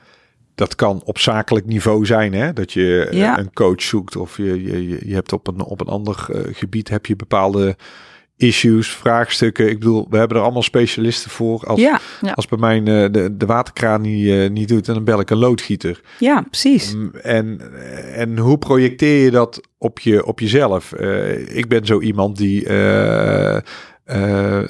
[0.55, 2.53] Dat kan op zakelijk niveau zijn, hè?
[2.53, 3.39] dat je eh, ja.
[3.39, 6.89] een coach zoekt of je, je, je hebt op een, op een ander uh, gebied
[6.89, 7.77] heb je bepaalde
[8.37, 9.69] issues, vraagstukken.
[9.69, 11.67] Ik bedoel, we hebben er allemaal specialisten voor.
[11.67, 12.01] Als, ja,
[12.35, 15.39] als bij mij uh, de, de waterkraan niet, uh, niet doet, dan bel ik een
[15.39, 16.01] loodgieter.
[16.19, 16.93] Ja, precies.
[16.93, 17.61] Um, en,
[18.15, 20.93] en hoe projecteer je dat op, je, op jezelf?
[20.99, 22.69] Uh, ik ben zo iemand die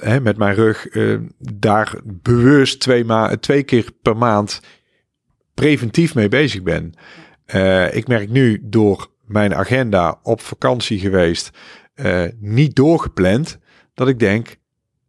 [0.01, 0.87] hè, met mijn rug
[1.39, 4.61] daar bewust twee, ma twee keer per maand
[5.55, 6.95] preventief mee bezig ben.
[7.45, 11.51] Eh, ik merk nu door mijn agenda op vakantie geweest,
[11.95, 13.59] eh, niet doorgepland,
[13.95, 14.57] dat ik denk,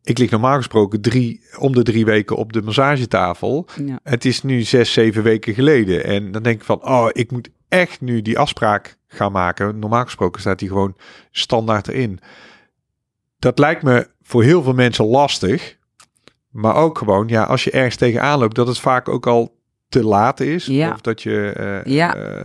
[0.03, 3.67] ik lig normaal gesproken drie, om de drie weken op de massagetafel.
[3.86, 3.99] Ja.
[4.03, 6.03] Het is nu zes, zeven weken geleden.
[6.03, 9.79] En dan denk ik van, oh, ik moet echt nu die afspraak gaan maken.
[9.79, 10.95] Normaal gesproken staat die gewoon
[11.31, 12.19] standaard erin.
[13.39, 15.77] Dat lijkt me voor heel veel mensen lastig.
[16.49, 19.55] Maar ook gewoon, ja, als je ergens tegenaan loopt, dat het vaak ook al
[19.89, 20.65] te laat is.
[20.65, 20.91] Ja.
[20.91, 21.51] Of dat je...
[21.55, 22.15] eh, Ja.
[22.15, 22.43] eh,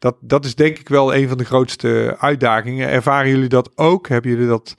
[0.00, 2.88] dat, dat is denk ik wel een van de grootste uitdagingen.
[2.88, 4.08] Ervaren jullie dat ook?
[4.08, 4.74] Hebben jullie dat...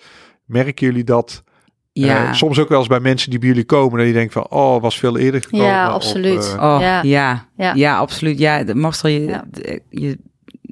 [0.45, 1.43] Merken jullie dat?
[1.91, 2.25] Ja.
[2.27, 4.49] Eh, soms ook wel eens bij mensen die bij jullie komen, dat je denkt van,
[4.49, 5.65] oh, was veel eerder gekomen.
[5.65, 6.55] Ja, Of, absoluut.
[6.57, 7.01] eh, Oh, ja.
[7.01, 7.47] Ja.
[7.57, 7.73] Ja.
[7.73, 7.97] Ja.
[7.97, 8.39] absoluut.
[8.39, 9.45] Ja, de- Marcel, je, Ja.
[9.89, 10.17] je,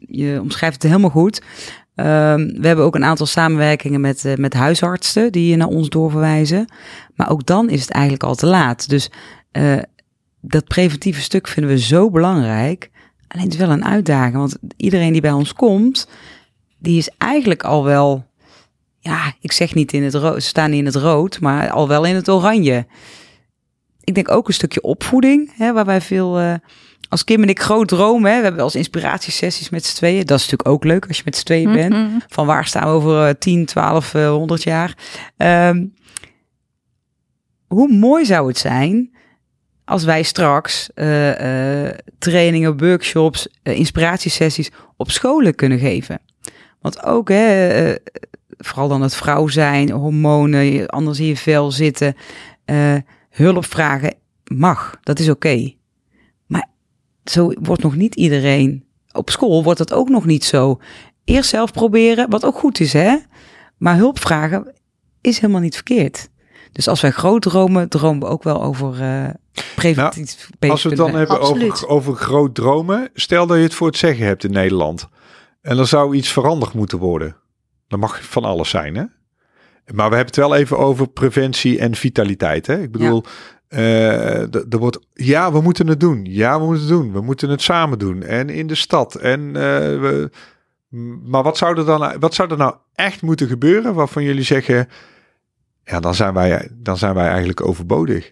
[0.07, 1.41] je omschrijft het helemaal goed.
[1.95, 6.71] Ehm, we hebben ook een aantal samenwerkingen met, eh, met huisartsen die naar ons doorverwijzen.
[7.15, 8.89] Maar ook dan is het eigenlijk al te laat.
[8.89, 9.11] Dus
[9.51, 9.77] eh,
[10.41, 12.89] dat preventieve stuk vinden we zo belangrijk.
[13.29, 16.07] Alleen het is wel een uitdaging, want iedereen die bij ons komt,
[16.77, 18.25] die is eigenlijk al wel,
[18.99, 21.87] ja, ik zeg niet in het rood, ze staan niet in het rood, maar al
[21.87, 22.85] wel in het oranje.
[24.03, 26.53] Ik denk ook een stukje opvoeding, hè, waar wij veel, eh,
[27.09, 30.25] als Kim en ik groot dromen, hè, we hebben wel eens inspiratiesessies met z'n tweeën.
[30.25, 31.93] Dat is natuurlijk ook leuk als je met z'n tweeën bent.
[31.93, 32.19] Mhm.
[32.27, 34.97] Van waar staan we over eh, 10, 12, eh, 100 jaar?
[35.37, 35.85] Ehm,
[37.67, 39.17] hoe mooi zou het zijn
[39.89, 46.21] als wij straks eh, eh, trainingen, workshops, eh, inspiratiesessies op scholen kunnen geven?
[46.81, 47.95] Want ook, hè,
[48.57, 52.15] vooral dan het vrouw zijn, hormonen, anders in je vel zitten,
[53.29, 55.73] hulp vragen mag, dat is oké.
[56.45, 56.67] Maar
[57.23, 58.85] zo wordt nog niet iedereen.
[59.11, 60.79] Op school wordt dat ook nog niet zo.
[61.23, 63.17] Eerst zelf proberen, wat ook goed is, hè?
[63.77, 64.73] Maar hulp vragen
[65.21, 66.29] is helemaal niet verkeerd.
[66.71, 69.29] Dus als wij groot dromen, dromen we ook wel over eh
[69.75, 70.49] preventief.
[70.59, 73.87] Nou, Als we het dan hebben over, over groot dromen, stel dat je het voor
[73.87, 75.07] het zeggen hebt in Nederland.
[75.61, 77.35] En er zou iets veranderd moeten worden.
[77.87, 79.03] Dat mag van alles zijn, hè?
[79.93, 82.81] Maar we hebben het wel even over preventie en vitaliteit, hè?
[82.81, 83.23] Ik bedoel,
[83.67, 83.79] eh,
[84.43, 86.25] d- er wordt, ja, we moeten het doen.
[86.29, 87.11] Ja, we moeten het doen.
[87.13, 88.23] We moeten het samen doen.
[88.23, 89.15] En in de stad.
[89.15, 89.61] En, eh,
[89.99, 90.29] we,
[91.23, 94.87] maar wat zou, er dan, wat zou er nou echt moeten gebeuren waarvan jullie zeggen,
[95.89, 98.31] ja, dan zijn wij, dan zijn wij eigenlijk overbodig.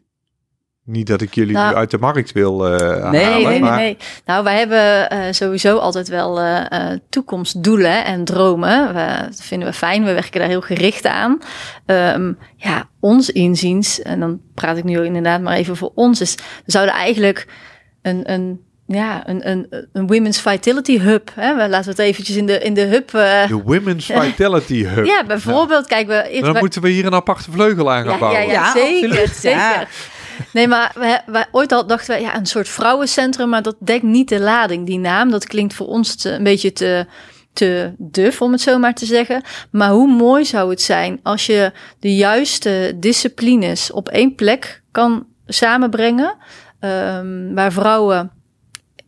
[0.84, 3.60] Niet dat ik jullie Nou, uit de markt wil eh Nee, halen, Nee, nee, nee,
[3.60, 3.97] maar nee.
[4.26, 8.93] Nou, wij hebben eh, sowieso altijd wel eh, toekomstdoelen en dromen.
[8.93, 10.03] We, dat vinden we fijn.
[10.03, 11.39] We werken daar heel gericht aan.
[11.86, 16.36] Ehm, ja, ons inziens, en dan praat ik nu inderdaad maar even voor ons, is
[16.36, 17.47] we zouden eigenlijk
[18.01, 21.30] een, een, ja, een, een, een Women's Vitality Hub.
[21.36, 21.56] Hè?
[21.56, 23.14] We laten we het eventjes in de, in de hub.
[23.14, 25.06] eh, de Women's Vitality Hub.
[25.06, 28.20] ja, bijvoorbeeld, kijk, we, Dan moeten we hier een aparte vleugel aan gaan ja, ja,
[28.20, 28.48] bouwen.
[28.48, 29.88] ja, Ja, zeker, zeker.
[30.54, 34.04] Nee, maar wij, wij, ooit al dachten wij, ja, een soort vrouwencentrum, maar dat dekt
[34.04, 35.30] niet de lading, die naam.
[35.32, 37.06] Dat klinkt voor ons te, een beetje te,
[37.54, 39.42] te duf, om het zo maar te zeggen.
[39.72, 45.26] Maar hoe mooi zou het zijn als je de juiste disciplines op één plek kan
[45.46, 46.36] samenbrengen,
[46.80, 48.32] ehm, waar vrouwen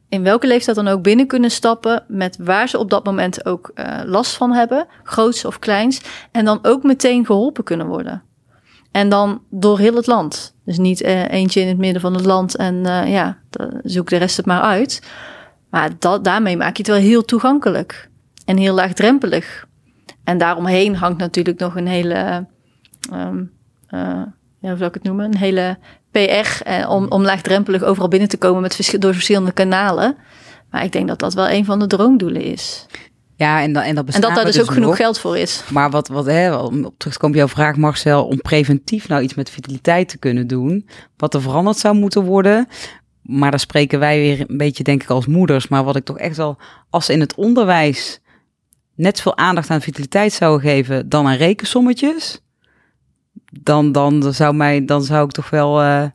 [0.10, 3.72] in welke leeftijd dan ook binnen kunnen stappen met waar ze op dat moment ook
[3.74, 6.02] eh, last van hebben, groots of kleins,
[6.32, 8.24] en dan ook meteen geholpen kunnen worden.
[8.92, 10.56] En dan door heel het land.
[10.66, 13.38] Dus niet eh, eentje in het midden van het land en eh, ja,
[13.84, 15.02] zoek de rest het maar uit.
[15.70, 18.10] Maar dat, daarmee maak je het wel heel toegankelijk
[18.46, 19.68] en heel laagdrempelig.
[20.24, 22.48] En daaromheen hangt natuurlijk nog een hele,
[23.12, 23.44] ehm,
[23.88, 24.22] eh,
[24.68, 25.26] hoe zou ik het noemen?
[25.26, 25.78] Een hele
[26.12, 30.18] PR eh, om, om laagdrempelig overal binnen te komen met door verschillende kanalen.
[30.72, 32.86] Maar ik denk dat dat wel een van de droomdoelen is.
[33.36, 35.64] Ja, en, dan, en dat En dat daar er dus ook genoeg geld voor is.
[35.70, 39.08] Maar wat, wat hè, om op terug te komen op jouw vraag, Marcel, om preventief
[39.08, 42.68] nou iets met vitaliteit te kunnen doen, wat er veranderd zou moeten worden.
[43.22, 45.68] Maar daar spreken wij weer een beetje, denk ik, als moeders.
[45.68, 46.58] Maar wat ik toch echt wel,
[46.90, 48.20] als ze in het onderwijs
[48.96, 52.42] net zoveel aandacht aan vitaliteit zouden geven dan aan rekensommetjes,
[53.62, 56.06] dan, dan, zou, mij, dan zou ik toch wel eh,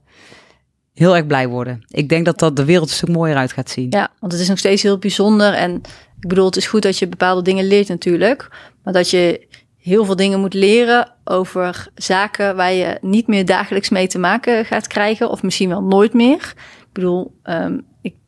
[0.94, 1.84] heel erg blij worden.
[1.88, 3.86] Ik denk dat dat de wereld een stuk mooier uit gaat zien.
[3.90, 5.54] Ja, want het is nog steeds heel bijzonder.
[5.54, 5.74] En
[6.20, 8.48] ik bedoel, het is goed dat je bepaalde dingen leert natuurlijk.
[8.82, 9.46] Maar dat je
[9.78, 14.64] heel veel dingen moet leren over zaken waar je niet meer dagelijks mee te maken
[14.64, 15.30] gaat krijgen.
[15.30, 16.52] Of misschien wel nooit meer.
[16.56, 17.78] Ik bedoel, ehm,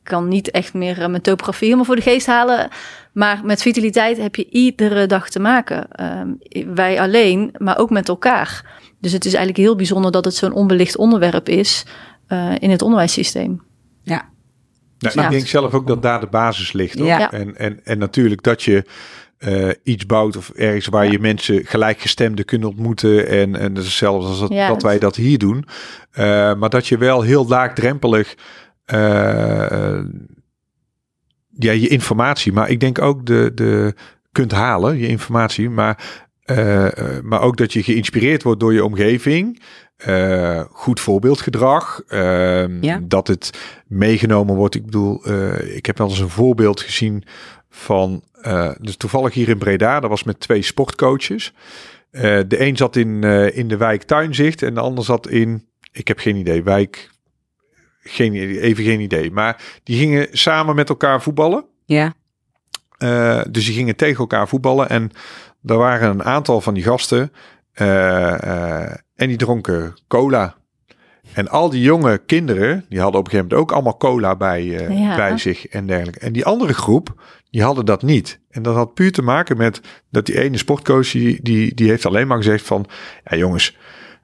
[0.07, 2.68] kan niet echt meer eh, mijn topografie helemaal voor de geest halen.
[3.12, 5.88] Maar met vitaliteit heb je iedere dag te maken.
[5.90, 6.28] Ehm,
[6.74, 8.64] wij alleen, maar ook met elkaar.
[9.00, 11.86] Dus het is eigenlijk heel bijzonder dat het zo'n onbelicht onderwerp is
[12.26, 13.62] eh, in het onderwijssysteem.
[14.02, 14.28] Ja,
[14.98, 15.24] Nou, Ja.
[15.24, 16.98] Ik denk zelf ook dat daar de basis ligt.
[16.98, 17.07] Hoor.
[17.07, 17.32] Ja.
[17.32, 18.84] En, en, en natuurlijk dat je
[19.38, 21.11] eh, iets bouwt of ergens waar Ja.
[21.11, 23.28] je mensen gelijkgestemden kunt ontmoeten.
[23.28, 25.64] En, en dat is hetzelfde als dat, Ja, dat dat- wij dat hier doen.
[26.11, 28.34] Eh, maar dat je wel heel laagdrempelig
[28.84, 29.75] eh,
[31.66, 33.94] ja, je informatie, maar ik denk ook de, de
[34.32, 36.88] kunt halen, je informatie, maar, uh,
[37.22, 39.62] maar ook dat je geïnspireerd wordt door je omgeving.
[40.06, 42.02] Uh, goed voorbeeldgedrag.
[42.08, 43.00] Uh, ja.
[43.02, 43.50] Dat het
[43.86, 44.74] meegenomen wordt.
[44.74, 45.28] Ik bedoel,
[45.74, 47.24] ik heb wel eens een voorbeeld gezien
[47.70, 48.22] van.
[48.80, 51.52] dus toevallig hier in Breda, dat was met twee sportcoaches.
[52.10, 55.68] de een zat in, in de wijk Tuinzicht en de ander zat in.
[55.92, 57.10] Ik heb geen idee, wijk.
[58.09, 59.30] Geen, even geen idee.
[59.30, 61.64] Maar die gingen samen met elkaar voetballen.
[61.84, 62.14] Ja.
[63.50, 64.88] dus die gingen tegen elkaar voetballen.
[64.88, 65.11] En
[65.64, 67.32] er waren een aantal van die gasten.
[69.14, 70.57] En die dronken cola.
[71.32, 74.64] En al die jonge kinderen, die hadden op een gegeven moment ook allemaal cola bij,
[74.64, 76.18] uh, bij zich en dergelijke.
[76.20, 78.40] En die andere groep, die hadden dat niet.
[78.50, 79.80] En dat had puur te maken met
[80.11, 82.86] dat die ene sportcoach, die, die, die heeft alleen maar gezegd van,
[83.24, 83.76] ja jongens,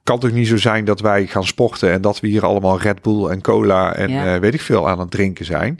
[0.03, 3.01] kan toch niet zo zijn dat wij gaan sporten en dat we hier allemaal Red
[3.01, 4.35] Bull en cola en ja.
[4.35, 5.79] uh, weet ik veel aan het drinken zijn.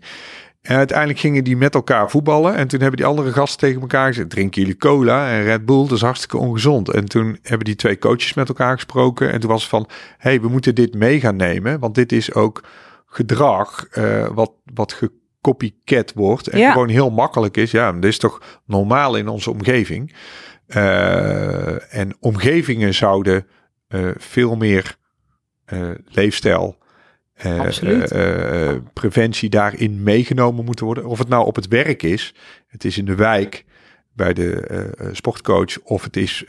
[0.64, 2.56] En uiteindelijk gingen die met elkaar voetballen.
[2.56, 5.82] En toen hebben die andere gasten tegen elkaar gezegd: drinken jullie cola en Red Bull?
[5.82, 6.90] Dat is hartstikke ongezond.
[6.90, 9.32] En toen hebben die twee coaches met elkaar gesproken.
[9.32, 11.80] En toen was het van: hey, we moeten dit mee gaan nemen.
[11.80, 12.64] Want dit is ook
[13.08, 16.48] gedrag uh, wat, wat gecopycat wordt.
[16.48, 16.72] En ja.
[16.72, 17.72] gewoon heel makkelijk is.
[17.72, 20.16] Ja, dit is toch normaal in onze omgeving.
[20.68, 23.48] Uh, en omgevingen zouden
[24.18, 24.96] veel meer
[26.06, 26.78] leefstijl
[27.46, 31.06] uh, preventie daarin meegenomen moeten worden.
[31.06, 32.34] Of het nou op het werk is,
[32.68, 33.66] het is in de wijk
[34.14, 34.68] bij de
[35.02, 36.44] uh, sportcoach of het is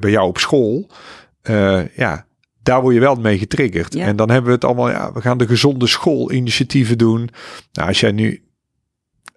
[0.00, 0.90] bij jou op school.
[1.94, 2.26] ja,
[2.62, 3.94] daar word je wel mee getriggerd.
[3.94, 7.28] En dan hebben we het allemaal, ja, we gaan de gezonde schoolinitiatieven doen.
[7.72, 8.42] Nou, als jij nu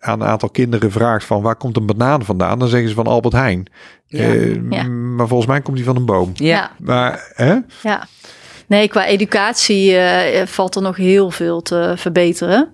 [0.06, 3.08] aan een aantal kinderen vraagt van waar komt een banaan vandaan, dan zeggen ze van
[3.08, 3.66] Albert Heijn.
[4.08, 4.34] Ja,
[4.70, 4.84] ja.
[4.88, 6.32] Maar volgens mij komt die van een boom.
[6.34, 6.72] Ja.
[6.80, 7.56] Maar, hè?
[7.82, 8.08] Ja.
[8.68, 12.70] Nee, qua educatie uh, valt er nog heel veel te verbeteren.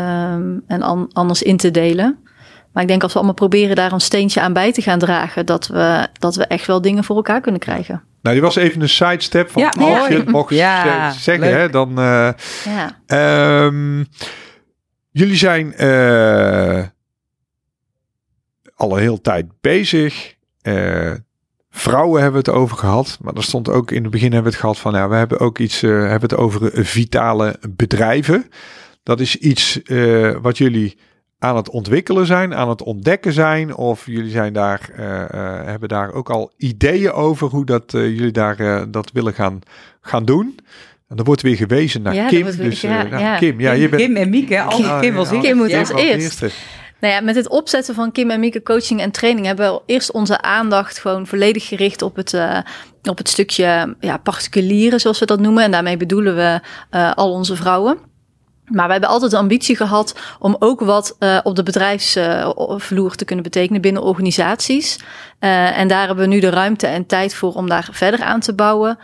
[0.00, 2.18] Um, en an anders in te delen.
[2.72, 5.46] Maar ik denk als we allemaal proberen daar een steentje aan bij te gaan dragen,
[5.46, 8.02] dat we, dat we echt wel dingen voor elkaar kunnen krijgen.
[8.22, 11.70] Nou, die was even een sidestep van ja, als je het mocht ja, zeggen, hè,
[11.70, 11.90] dan.
[11.90, 12.28] Uh,
[13.06, 13.64] ja.
[13.64, 14.06] Um,
[15.18, 16.86] jullie zijn uh,
[18.74, 20.36] al een hele tijd bezig.
[20.62, 21.12] Uh,
[21.70, 24.60] Vrouwen hebben het over gehad, maar er stond ook in het begin hebben we het
[24.60, 28.50] gehad van ja, we hebben ook iets uh, hebben het over vitale bedrijven.
[29.02, 29.80] Dat is iets
[30.40, 30.98] wat jullie
[31.38, 34.90] aan het ontwikkelen zijn, aan het ontdekken zijn, of jullie zijn daar,
[35.64, 39.60] hebben daar ook al ideeën over hoe dat jullie daar dat willen gaan,
[40.00, 40.58] gaan doen.
[41.08, 42.44] En dan wordt weer gewezen naar ja, Kim.
[42.56, 43.36] Dus ja, nou, ja.
[43.36, 46.40] Kim, ja, je bent Kim en Mieke, al Kim, Kim was Kim moet als eerst.
[47.00, 50.12] Nou ja, met het opzetten van Kim en Mieke coaching en training hebben we eerst
[50.12, 52.58] onze aandacht gewoon volledig gericht op het, uh,
[53.02, 55.64] op het stukje ja, particulieren, zoals we dat noemen.
[55.64, 57.98] En daarmee bedoelen we uh, al onze vrouwen.
[58.64, 63.24] Maar we hebben altijd de ambitie gehad om ook wat uh, op de bedrijfsvloer te
[63.24, 64.98] kunnen betekenen binnen organisaties.
[65.38, 68.54] en daar hebben we nu de ruimte en tijd voor om daar verder aan te
[68.54, 68.98] bouwen.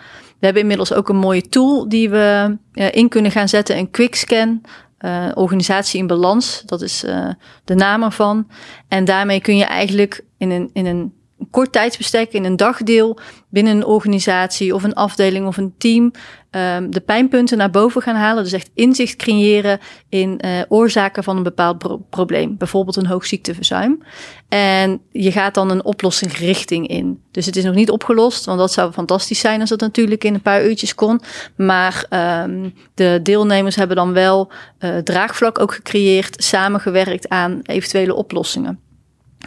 [0.45, 2.57] We hebben inmiddels ook een mooie tool die we
[2.91, 4.61] in kunnen gaan zetten, een quickscan.
[5.01, 7.29] Uh, organisatie in balans, dat is uh,
[7.65, 8.49] de naam ervan.
[8.89, 11.14] En daarmee kun je eigenlijk in een, in een
[11.51, 13.19] kort tijdsbestek, in een dagdeel,
[13.49, 16.13] binnen een organisatie of een afdeling of een team,
[16.51, 18.43] um, de pijnpunten naar boven gaan halen.
[18.43, 19.79] Dus echt inzicht creëren
[20.09, 22.57] in uh, oorzaken van een bepaald pro probleem.
[22.57, 24.03] Bijvoorbeeld een hoog ziekteverzuim.
[24.49, 27.23] En je gaat dan een oplossingsrichting in.
[27.31, 30.35] Dus het is nog niet opgelost, want dat zou fantastisch zijn als dat natuurlijk in
[30.35, 31.21] een paar uurtjes kon.
[31.57, 32.07] Maar
[32.45, 38.84] um, de deelnemers hebben dan wel uh, draagvlak ook gecreëerd, samengewerkt aan eventuele oplossingen.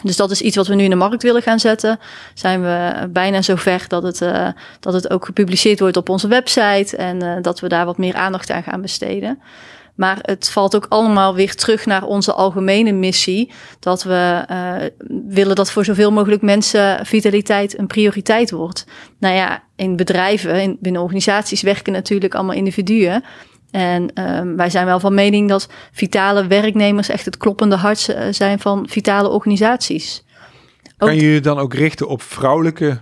[0.03, 1.99] Dus dat is iets wat we nu in de markt willen gaan zetten.
[2.33, 4.47] Zijn we bijna zover dat het, uh,
[4.79, 8.15] dat het ook gepubliceerd wordt op onze website en uh, dat we daar wat meer
[8.15, 9.39] aandacht aan gaan besteden.
[9.95, 13.51] Maar het valt ook allemaal weer terug naar onze algemene missie.
[13.79, 14.75] Dat we uh,
[15.27, 18.85] willen dat voor zoveel mogelijk mensen vitaliteit een prioriteit wordt.
[19.19, 23.23] Nou ja, in bedrijven, in, binnen organisaties werken natuurlijk allemaal individuen.
[23.77, 28.59] En um, wij zijn wel van mening dat vitale werknemers echt het kloppende hart zijn
[28.59, 30.23] van vitale organisaties.
[30.97, 32.99] Ook, kan je je dan ook richten op vrouwelijke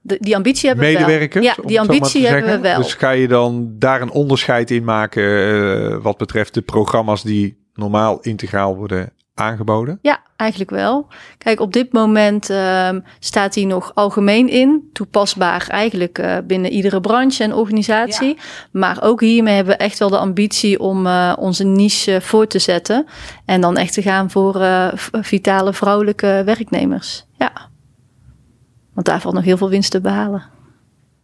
[0.00, 1.46] de, die ambitie hebben medewerkers?
[1.46, 1.64] we wel.
[1.64, 2.82] Ja, die ambitie hebben we wel.
[2.82, 7.66] Dus ga je dan daar een onderscheid in maken uh, wat betreft de programma's die
[7.74, 9.98] normaal integraal worden aangeboden?
[10.02, 11.06] Ja, eigenlijk wel.
[11.38, 17.00] Kijk, op dit moment uh, staat hij nog algemeen in, toepasbaar eigenlijk uh, binnen iedere
[17.00, 18.34] branche en organisatie.
[18.34, 18.42] Ja.
[18.70, 22.58] Maar ook hiermee hebben we echt wel de ambitie om uh, onze niche voor te
[22.58, 23.06] zetten
[23.44, 27.26] en dan echt te gaan voor uh, vitale vrouwelijke werknemers.
[27.36, 27.52] Ja,
[28.94, 30.42] want daar valt nog heel veel winst te behalen.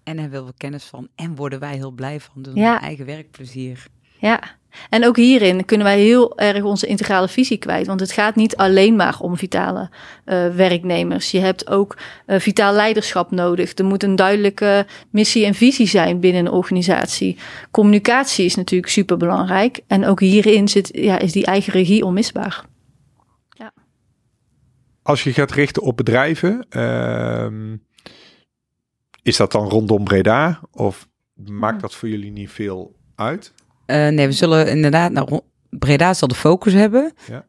[0.02, 2.46] En daar willen we kennis van en worden wij heel blij van.
[2.54, 2.80] Ja.
[2.80, 3.86] eigen werkplezier.
[4.18, 4.40] ja.
[4.90, 7.86] En ook hierin kunnen wij heel erg onze integrale visie kwijt.
[7.86, 9.90] Want het gaat niet alleen maar om vitale
[10.26, 11.30] uh, werknemers.
[11.30, 11.96] Je hebt ook
[12.26, 13.78] uh, vitaal leiderschap nodig.
[13.78, 17.36] Er moet een duidelijke missie en visie zijn binnen een organisatie.
[17.70, 19.80] Communicatie is natuurlijk super belangrijk.
[19.86, 22.64] En ook hierin zit, ja, is die eigen regie onmisbaar.
[23.48, 23.72] Ja.
[25.02, 27.74] Als je gaat richten op bedrijven, uh,
[29.22, 30.60] is dat dan rondom Breda?
[30.70, 33.52] Of maakt dat voor jullie niet veel uit?
[33.86, 37.12] Uh, nee, we zullen inderdaad, nou, Breda zal de focus hebben.
[37.28, 37.44] Ja.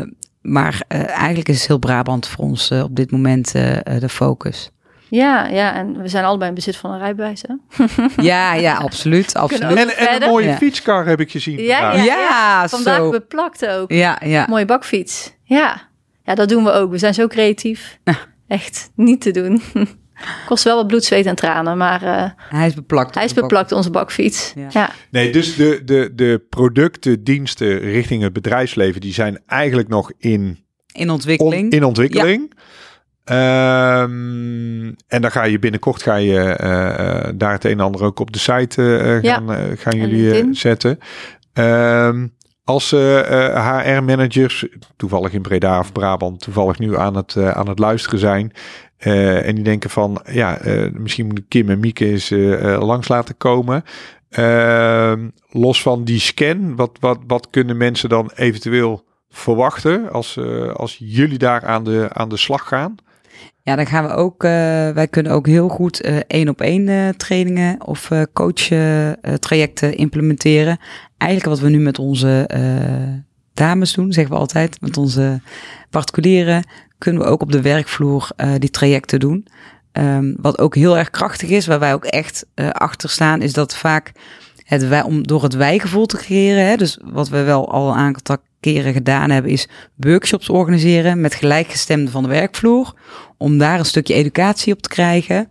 [0.00, 0.06] Uh,
[0.40, 4.70] maar uh, eigenlijk is heel Brabant voor ons op dit moment de focus.
[5.14, 7.84] Ja, ja, en we zijn allebei in bezit van een rijbewijs, hè?
[8.22, 9.34] ja, ja, absoluut.
[9.34, 9.78] absoluut.
[9.78, 10.56] En, en, een mooie ja.
[10.56, 11.62] fietskar heb ik gezien.
[11.62, 13.10] Ja, ja, ja, vandaag zo.
[13.10, 13.90] beplakt ook.
[13.90, 14.46] Ja, ja.
[14.48, 15.36] Mooie bakfiets.
[15.42, 15.88] Ja.
[16.24, 16.90] ja, dat doen we ook.
[16.90, 17.98] We zijn zo creatief.
[18.48, 19.62] Echt niet te doen.
[20.46, 22.02] Kost wel wat bloed, zweet en tranen, maar...
[22.02, 23.14] Uh, hij is beplakt.
[23.14, 24.52] Hij is beplakt, onze bakfiets.
[24.56, 24.66] Ja.
[24.70, 24.90] ja.
[25.10, 29.00] Nee, dus de, de, de producten, diensten richting het bedrijfsleven...
[29.00, 30.64] die zijn eigenlijk nog in...
[30.92, 31.64] In ontwikkeling.
[31.64, 32.52] On, in ontwikkeling.
[32.54, 32.62] Ja.
[33.24, 38.20] Um, en dan ga je binnenkort ga je, uh, daar het een en ander ook
[38.20, 39.76] op de site uh, gaan, ja.
[39.76, 40.98] gaan jullie zetten.
[41.54, 42.34] Um,
[42.64, 48.52] als HR-managers, toevallig in Breda of Brabant, toevallig nu aan het, aan het luisteren zijn,
[49.06, 53.08] uh, en die denken van, ja, uh, misschien moet Kim en Mieke eens uh, langs
[53.08, 53.84] laten komen.
[54.28, 60.38] Ehm, los van die scan, wat, wat, wat kunnen mensen dan eventueel verwachten als,
[60.74, 62.94] als jullie daar aan de, aan de slag gaan?
[63.62, 68.10] Ja, dan gaan we ook, wij kunnen ook heel goed één op één trainingen of
[68.32, 68.68] coach
[69.38, 70.78] trajecten implementeren.
[71.16, 72.46] Eigenlijk wat we nu met onze
[73.54, 75.40] dames doen, zeggen we altijd, met onze
[75.90, 76.64] particulieren,
[77.02, 79.46] kunnen we ook op de werkvloer uh, die trajecten doen.
[79.92, 83.52] Um, wat ook heel erg krachtig is, waar wij ook echt uh, achter staan, is
[83.52, 84.12] dat vaak
[84.64, 86.66] het wij, om door het wijgevoel te creëren.
[86.66, 91.34] Hè, dus wat we wel al een aantal keren gedaan hebben, is workshops organiseren met
[91.34, 92.94] gelijkgestemden van de werkvloer.
[93.36, 95.48] Om daar een stukje educatie op te krijgen.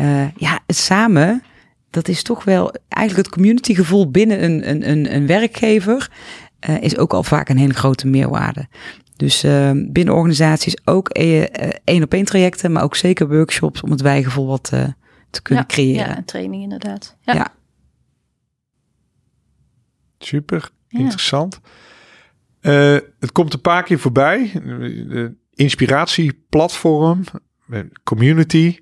[0.00, 1.42] Uh, ja, samen,
[1.90, 6.10] dat is toch wel eigenlijk het communitygevoel binnen een, een, een, een werkgever.
[6.80, 8.68] Is ook al vaak een hele grote meerwaarde.
[9.20, 11.42] Dus uh, binnen organisaties ook eh,
[11.84, 14.84] één op één trajecten, maar ook zeker workshops om het wijgevoel wat uh,
[15.30, 16.08] te kunnen ja, creëren.
[16.08, 17.16] Ja, training inderdaad.
[17.20, 17.34] Ja.
[17.34, 17.52] ja.
[20.18, 21.60] Super, interessant.
[22.60, 24.50] Uh, het komt een paar keer voorbij.
[24.52, 27.24] De inspiratieplatform,
[28.04, 28.78] community,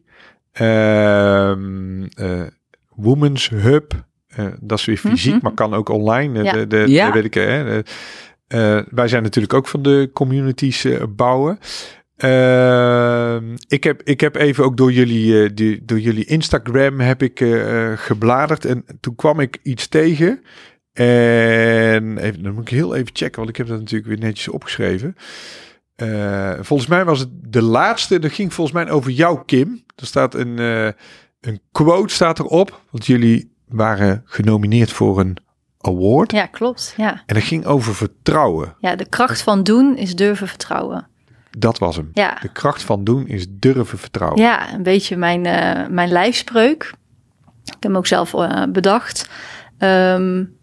[0.53, 2.07] ehm,
[2.89, 4.07] Women's Hub.
[4.61, 5.41] dat is weer fysiek, mm -hmm.
[5.43, 6.43] maar kan ook online.
[6.43, 6.53] Ja.
[6.53, 7.07] De, de, ja.
[7.07, 7.83] de, weet ik, hè,
[8.49, 11.59] uh, wij zijn natuurlijk ook van de communities uh, bouwen.
[12.25, 13.37] Uh,
[13.69, 17.45] ik, heb, ik heb even ook door jullie, die, door jullie Instagram heb ik
[17.95, 20.43] gebladerd en toen kwam ik iets tegen.
[20.93, 24.49] En even, dan moet ik heel even checken, want ik heb dat natuurlijk weer netjes
[24.49, 25.15] opgeschreven.
[26.61, 29.85] volgens mij was het de laatste, dat ging volgens mij over jou, Kim.
[29.97, 30.59] Er staat een,
[31.41, 35.37] een quote staat erop, want jullie waren genomineerd voor een
[35.89, 36.33] Award.
[36.33, 36.95] Ja, klopt.
[36.97, 37.23] Ja.
[37.27, 38.75] En dat ging over vertrouwen.
[38.81, 41.07] Ja, de kracht van doen is durven vertrouwen.
[41.59, 42.11] Dat was hem.
[42.13, 42.39] Ja.
[42.41, 44.41] De kracht van doen is durven vertrouwen.
[44.41, 46.95] Ja, een beetje mijn, uh, mijn lijfspreuk.
[47.65, 49.29] Ik heb hem ook zelf uh, bedacht.
[49.79, 50.57] Um,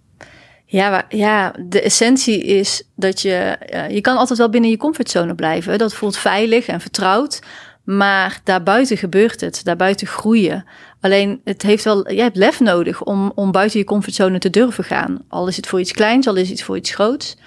[0.65, 3.57] ja, ja, de essentie is dat je...
[3.73, 5.77] Uh, je kan altijd wel binnen je comfortzone blijven.
[5.77, 7.41] Dat voelt veilig en vertrouwd.
[7.85, 9.61] Maar daarbuiten gebeurt het.
[9.63, 10.65] Daarbuiten groeien.
[11.01, 14.83] Alleen het heeft wel, je hebt lef nodig om, om buiten je comfortzone te durven
[14.83, 15.21] gaan.
[15.27, 17.37] Al is het voor iets kleins, al is het voor iets groots.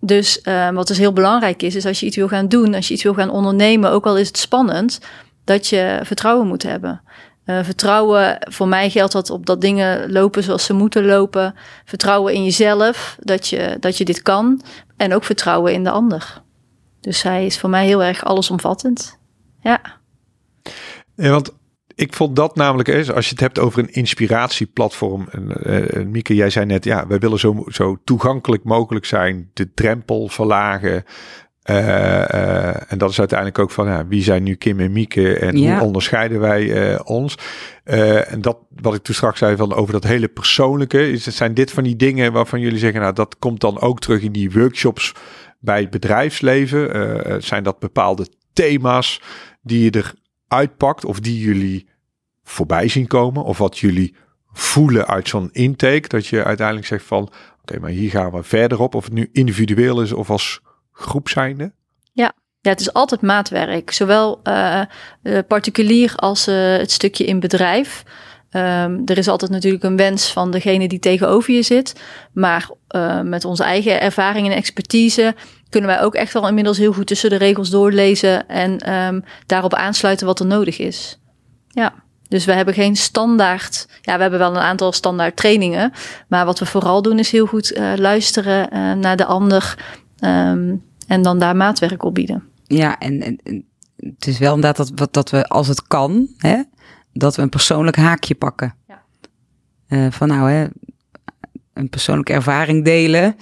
[0.00, 2.88] Dus uh, wat dus heel belangrijk is, is als je iets wil gaan doen, als
[2.88, 5.00] je iets wil gaan ondernemen, ook al is het spannend,
[5.44, 7.00] dat je vertrouwen moet hebben.
[7.46, 11.54] Uh, vertrouwen, voor mij geldt dat op dat dingen lopen zoals ze moeten lopen.
[11.84, 14.62] Vertrouwen in jezelf, dat je, dat je dit kan.
[14.96, 16.42] En ook vertrouwen in de ander.
[17.00, 19.20] Dus hij is voor mij heel erg allesomvattend.
[19.62, 19.80] Ja.
[21.14, 21.52] Ja, want
[21.94, 25.28] ik vond dat namelijk, eens, als je het hebt over een inspiratieplatform.
[25.30, 29.72] En, uh, Mieke, jij zei net, ja, wij willen zo, zo toegankelijk mogelijk zijn, de
[29.74, 31.04] drempel verlagen.
[31.70, 35.38] Uh, uh, en dat is uiteindelijk ook van ja, wie zijn nu Kim en Mieke
[35.38, 35.74] en ja.
[35.74, 37.38] hoe onderscheiden wij ons?
[37.84, 41.54] en dat wat ik toen straks zei van over dat hele persoonlijke, is het zijn
[41.54, 44.50] dit van die dingen waarvan jullie zeggen, nou dat komt dan ook terug in die
[44.50, 45.14] workshops
[45.58, 47.42] bij het bedrijfsleven.
[47.42, 49.20] zijn dat bepaalde thema's
[49.62, 50.04] die je
[50.48, 51.88] eruit pakt of die jullie
[52.42, 54.14] voorbij zien komen of wat jullie
[54.52, 57.32] voelen uit zo'n intake dat je uiteindelijk zegt van
[57.62, 60.60] oké, maar hier gaan we verder op of het nu individueel is of als
[60.92, 61.72] groep zijnde?
[62.12, 64.82] Ja, ja, het is altijd maatwerk, zowel uh,
[65.48, 68.02] particulier als uh, het stukje in bedrijf.
[68.50, 72.00] Ehm, er is altijd natuurlijk een wens van degene die tegenover je zit.
[72.32, 72.70] Maar
[73.22, 75.34] met onze eigen ervaring en expertise
[75.72, 79.74] kunnen wij ook echt wel inmiddels heel goed tussen de regels doorlezen en um, daarop
[79.74, 81.20] aansluiten wat er nodig is.
[81.68, 81.92] Ja.
[82.28, 83.88] Dus we hebben geen standaard.
[84.00, 85.92] Ja, we hebben wel een aantal standaard trainingen.
[86.28, 89.78] Maar wat we vooral doen is heel goed uh, luisteren uh, naar de ander.
[90.24, 92.44] Um, en dan daar maatwerk op bieden.
[92.64, 93.64] Ja, en, en, en
[93.96, 96.62] het is wel inderdaad dat, dat we als het kan, hè,
[97.12, 98.74] dat we een persoonlijk haakje pakken.
[98.88, 99.02] Ja.
[99.88, 100.66] Uh, van nou, hè,
[101.72, 103.36] een persoonlijke ervaring delen.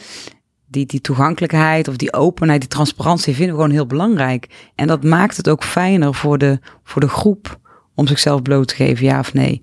[0.70, 4.70] Die, die toegankelijkheid of die openheid, die transparantie vinden we gewoon heel belangrijk.
[4.74, 7.58] En dat maakt het ook fijner voor de, voor de groep
[7.94, 9.62] om zichzelf bloot te geven, ja of nee.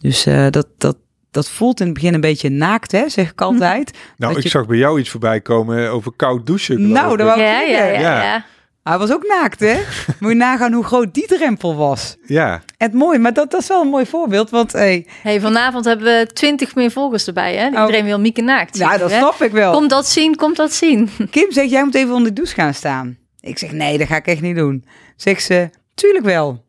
[0.00, 0.96] Dus uh, dat, dat,
[1.30, 3.90] dat voelt in het begin een beetje naakt, hè, zeg ik altijd.
[4.16, 6.88] Nou, dat ik zag bij jou iets voorbij komen over koud douchen.
[6.88, 8.22] Nou, dat was ja, ja, ja, ja.
[8.22, 8.44] ja.
[8.88, 9.80] Hij was ook naakt, hè?
[10.20, 12.16] Moet je nagaan hoe groot die drempel was.
[12.26, 12.62] Ja.
[12.76, 14.72] Het mooi, maar dat, dat is wel een mooi voorbeeld, want...
[14.72, 17.66] Hey, hey, vanavond hebben we twintig meer volgers erbij, hè?
[17.66, 18.06] Iedereen oh.
[18.06, 18.76] wil Mieke naakt.
[18.76, 19.18] Ja, dat hè?
[19.18, 19.72] snap ik wel.
[19.72, 21.10] Komt dat zien, komt dat zien.
[21.30, 23.18] Kim zegt, jij moet even onder de douche gaan staan.
[23.40, 24.84] Ik zeg, nee, dat ga ik echt niet doen.
[25.16, 26.64] Zegt ze, tuurlijk wel.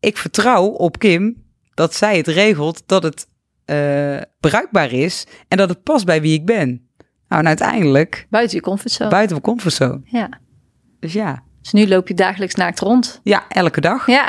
[0.00, 1.42] Ik vertrouw op Kim
[1.74, 3.26] dat zij het regelt, dat het
[3.66, 6.88] uh, bruikbaar is en dat het past bij wie ik ben.
[7.28, 8.26] Nou, en uiteindelijk...
[8.30, 9.10] Buiten je comfortzone.
[9.10, 10.00] Buiten mijn comfortzone.
[10.04, 10.28] Ja.
[11.04, 11.42] Dus ja.
[11.62, 13.20] Dus nu loop je dagelijks naakt rond.
[13.22, 14.06] Ja, elke dag.
[14.06, 14.28] Ja.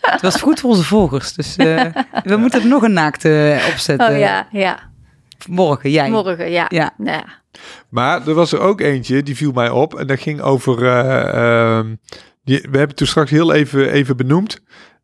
[0.00, 1.32] Het was goed voor onze volgers.
[1.32, 1.84] Dus uh,
[2.24, 4.08] we moeten er nog een naakte opzetten.
[4.08, 4.90] Oh ja, ja.
[5.48, 6.10] Morgen, jij.
[6.10, 6.66] Morgen, ja.
[6.68, 6.94] ja.
[7.04, 7.24] ja.
[7.88, 9.94] Maar er was er ook eentje, die viel mij op.
[9.94, 10.82] En dat ging over...
[10.82, 11.86] Uh, uh,
[12.44, 14.60] die, we hebben toen straks heel even, even benoemd.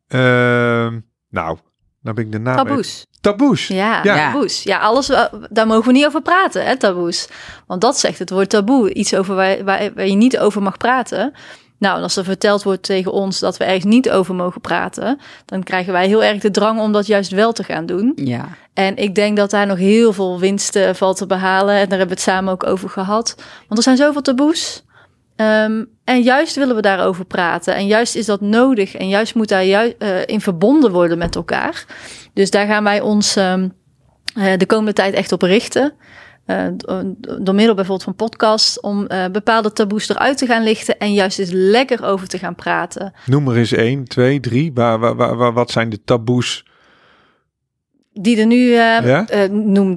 [0.09, 1.59] nou, nou
[2.01, 2.57] ben ik de naam...
[2.57, 3.07] Taboes.
[3.25, 3.66] Taboes.
[3.66, 4.62] Ja, ja, taboes.
[4.62, 5.11] Ja, alles,
[5.51, 7.29] daar mogen we niet over praten, hè, taboes.
[7.66, 8.95] Want dat zegt het woord taboe.
[8.95, 11.33] Iets over waar, waar, waar je niet over mag praten.
[11.79, 15.20] Nou, en als er verteld wordt tegen ons dat we ergens niet over mogen praten,
[15.45, 18.12] dan krijgen wij heel erg de drang om dat juist wel te gaan doen.
[18.14, 18.49] Ja.
[18.75, 21.75] En ik denk dat daar nog heel veel winst uh, valt te behalen.
[21.75, 23.35] En daar hebben we het samen ook over gehad.
[23.68, 24.85] Want er zijn zoveel taboes.
[25.37, 27.74] Um, en juist willen we daarover praten.
[27.74, 28.95] En juist is dat nodig.
[28.95, 31.85] En juist moet daar juist, uh, in verbonden worden met elkaar.
[32.32, 33.72] Dus daar gaan wij ons um,
[34.37, 35.93] uh, de komende tijd echt op richten.
[36.47, 36.66] Uh,
[37.41, 41.51] door middel bijvoorbeeld van podcasts, om bepaalde taboes eruit te gaan lichten en juist eens
[41.53, 43.12] lekker over te gaan praten.
[43.26, 44.70] Noem er eens één, twee, drie.
[44.74, 46.64] Waar, waar, waar, wat zijn de taboes?
[48.21, 49.27] Die er nu uh, ja?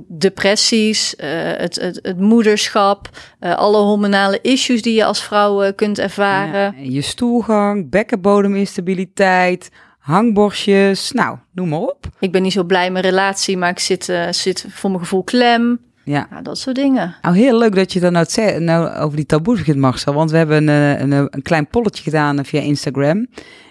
[0.08, 3.10] depressies, het, het, het, moederschap,
[3.40, 6.76] alle hormonale issues die je als vrouw kunt ervaren.
[6.78, 12.08] Ja, je stoelgang, bekkenbodeminstabiliteit, hangborstjes, nou, noem maar op.
[12.20, 15.24] Ik ben niet zo blij mijn relatie, maar ik zit, uh, zit voor mijn gevoel
[15.24, 15.80] klem.
[16.04, 16.28] Ja.
[16.30, 17.16] Nou, dat soort dingen.
[17.22, 20.14] Nou, heel leuk dat je dan nou, het nou over die taboes begint, Marcel.
[20.14, 23.28] Want we hebben een, een, een klein polletje gedaan via Instagram.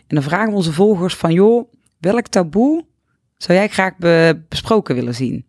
[0.06, 2.84] En dan vragen we onze volgers van, joh, welk taboe
[3.36, 5.46] zou jij graag be besproken willen zien?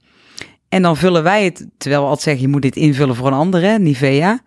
[0.69, 3.33] En dan vullen wij het, terwijl we altijd zeggen, je moet dit invullen voor een
[3.33, 4.41] andere, Nivea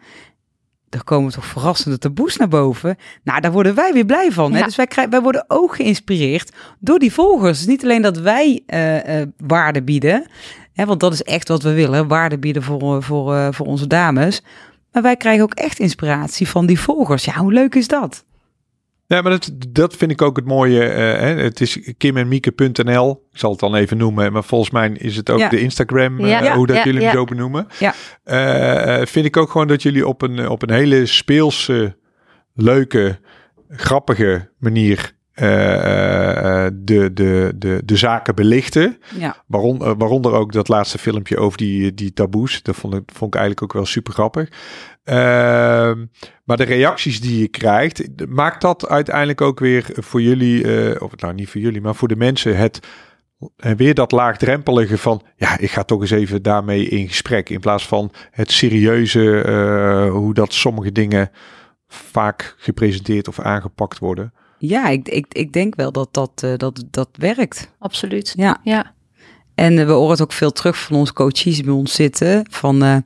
[0.90, 2.96] er komen toch verrassende taboes naar boven.
[3.22, 4.52] Nou, daar worden wij weer blij van.
[4.52, 4.58] Hè?
[4.58, 4.64] Ja.
[4.64, 7.58] Dus wij, krijgen, wij worden ook geïnspireerd door die volgers.
[7.58, 10.26] Dus niet alleen dat wij uh, uh, waarde bieden,
[10.72, 13.86] hè, want dat is echt wat we willen, waarde bieden voor, voor, uh, voor onze
[13.86, 14.42] dames.
[14.92, 17.24] Maar wij krijgen ook echt inspiratie van die volgers.
[17.24, 18.24] Ja, hoe leuk is dat?
[19.10, 20.88] Ja, maar dat, dat vind ik ook het mooie.
[20.88, 21.34] Uh, hè.
[21.34, 23.26] Het is kimenmieke.nl.
[23.32, 24.32] Ik zal het dan even noemen.
[24.32, 25.48] Maar volgens mij is het ook ja.
[25.48, 26.20] de Instagram.
[26.20, 27.66] Uh, ja, hoe dat ja, jullie het zo benoemen.
[27.78, 27.94] Ja.
[29.00, 31.96] Uh, vind ik ook gewoon dat jullie op een, op een hele speelse,
[32.54, 33.18] leuke,
[33.68, 38.98] grappige manier de, de, de, de zaken belichten.
[39.18, 39.36] Ja.
[39.46, 42.62] Waaronder, waaronder ook dat laatste filmpje over die, die taboes.
[42.62, 44.48] Dat vond ik, vond ik eigenlijk ook wel super grappig.
[45.04, 45.14] Uh,
[46.44, 51.16] maar de reacties die je krijgt, maakt dat uiteindelijk ook weer voor jullie, uh, of
[51.16, 52.80] nou niet voor jullie, maar voor de mensen het
[53.56, 57.48] en weer dat laagdrempelige van, ja, ik ga toch eens even daarmee in gesprek.
[57.48, 61.30] In plaats van het serieuze, uh, hoe dat sommige dingen
[61.88, 64.32] vaak gepresenteerd of aangepakt worden.
[64.62, 67.70] Ja, ik, ik, ik denk wel dat dat, uh, dat dat werkt.
[67.78, 68.32] Absoluut.
[68.36, 68.60] Ja.
[68.64, 68.94] ja.
[69.54, 72.46] En uh, we horen het ook veel terug van onze coaches bij ons zitten.
[72.50, 72.96] Van uh,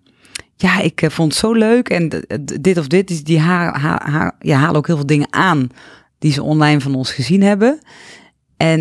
[0.56, 1.88] ja, ik vond het zo leuk.
[1.88, 2.26] En
[2.60, 5.68] dit of dit, die haar, haar, haar, ja, halen ook heel veel dingen aan
[6.18, 7.78] die ze online van ons gezien hebben.
[8.56, 8.80] En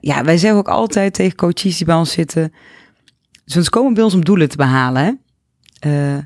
[0.00, 2.52] ja, wij zeggen ook altijd tegen coaches die bij ons zitten.
[3.44, 5.20] Ze komen bij ons om doelen te behalen.
[5.80, 6.18] Hè?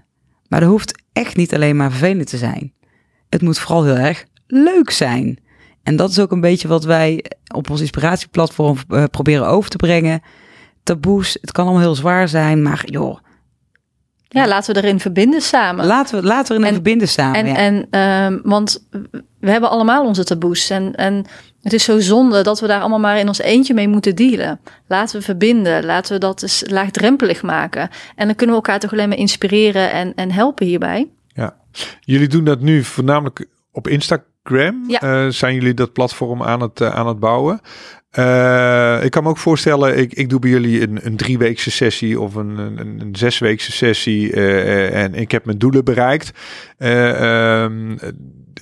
[0.49, 2.73] maar dat hoeft echt niet alleen maar vervelend te zijn.
[3.29, 5.42] Het moet vooral heel erg leuk zijn.
[5.83, 7.25] En dat is ook een beetje wat wij
[7.55, 10.23] op ons inspiratieplatform uh, proberen over te brengen.
[10.83, 13.19] Taboes, het kan allemaal heel zwaar zijn, maar joh.
[14.29, 15.87] Ja, laten we erin verbinden samen.
[15.87, 17.45] Laten we, laten we erin en, verbinden samen.
[17.45, 17.57] En, ja.
[17.57, 18.01] en
[18.33, 18.89] um, want
[19.41, 20.71] we hebben allemaal onze taboes.
[20.71, 21.25] En, en
[21.63, 24.61] het is zo zonde dat we daar allemaal maar in ons eentje mee moeten dealen.
[24.87, 25.85] Laten we verbinden.
[25.85, 27.89] Laten we dat eens laagdrempelig maken.
[28.17, 31.09] En dan kunnen we elkaar toch alleen maar inspireren en, en helpen hierbij.
[31.29, 31.57] Ja,
[32.01, 33.89] jullie doen dat nu voornamelijk op
[34.87, 35.01] Ja.
[35.01, 37.61] Eh, zijn jullie dat platform aan het, eh, aan het bouwen?
[38.11, 42.21] Eh, ik kan me ook voorstellen, ik, ik doe bij jullie een, een drieweekse sessie
[42.21, 44.33] of een, een, een zesweekse sessie
[44.91, 46.33] en ik heb mijn doelen bereikt.
[46.79, 47.99] Um,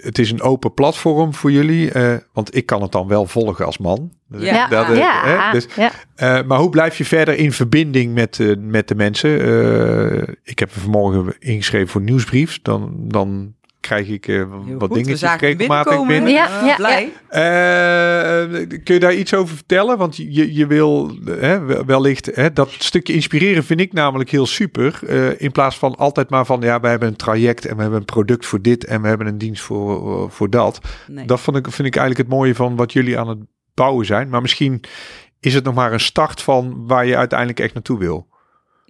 [0.00, 1.90] het is een open platform voor jullie,
[2.32, 4.12] want ik kan het dan wel volgen als man.
[4.28, 5.52] Ja, dat, ja, hè?
[5.52, 6.42] Dus, ja.
[6.42, 9.30] maar hoe blijf je verder in verbinding met, met de mensen?
[10.42, 12.58] ik heb vanmorgen ingeschreven voor nieuwsbrief.
[12.62, 14.44] Dan, dan krijg ik uh,
[14.78, 16.32] wat goed, dingetjes regelmatig binnen.
[16.32, 17.12] Ja, ja, blij.
[17.30, 19.98] Uh, kun je daar iets over vertellen?
[19.98, 25.00] Want je, je wil hè, wellicht hè, dat stukje inspireren vind ik namelijk heel super.
[25.02, 28.00] Uh, in plaats van altijd maar van ja, we hebben een traject en we hebben
[28.00, 30.80] een product voor dit en we hebben een dienst voor, voor dat.
[31.06, 31.26] Nee.
[31.26, 33.38] Dat vind ik, vind ik eigenlijk het mooie van wat jullie aan het
[33.74, 34.28] bouwen zijn.
[34.28, 34.80] Maar misschien
[35.40, 38.28] is het nog maar een start van waar je uiteindelijk echt naartoe wil.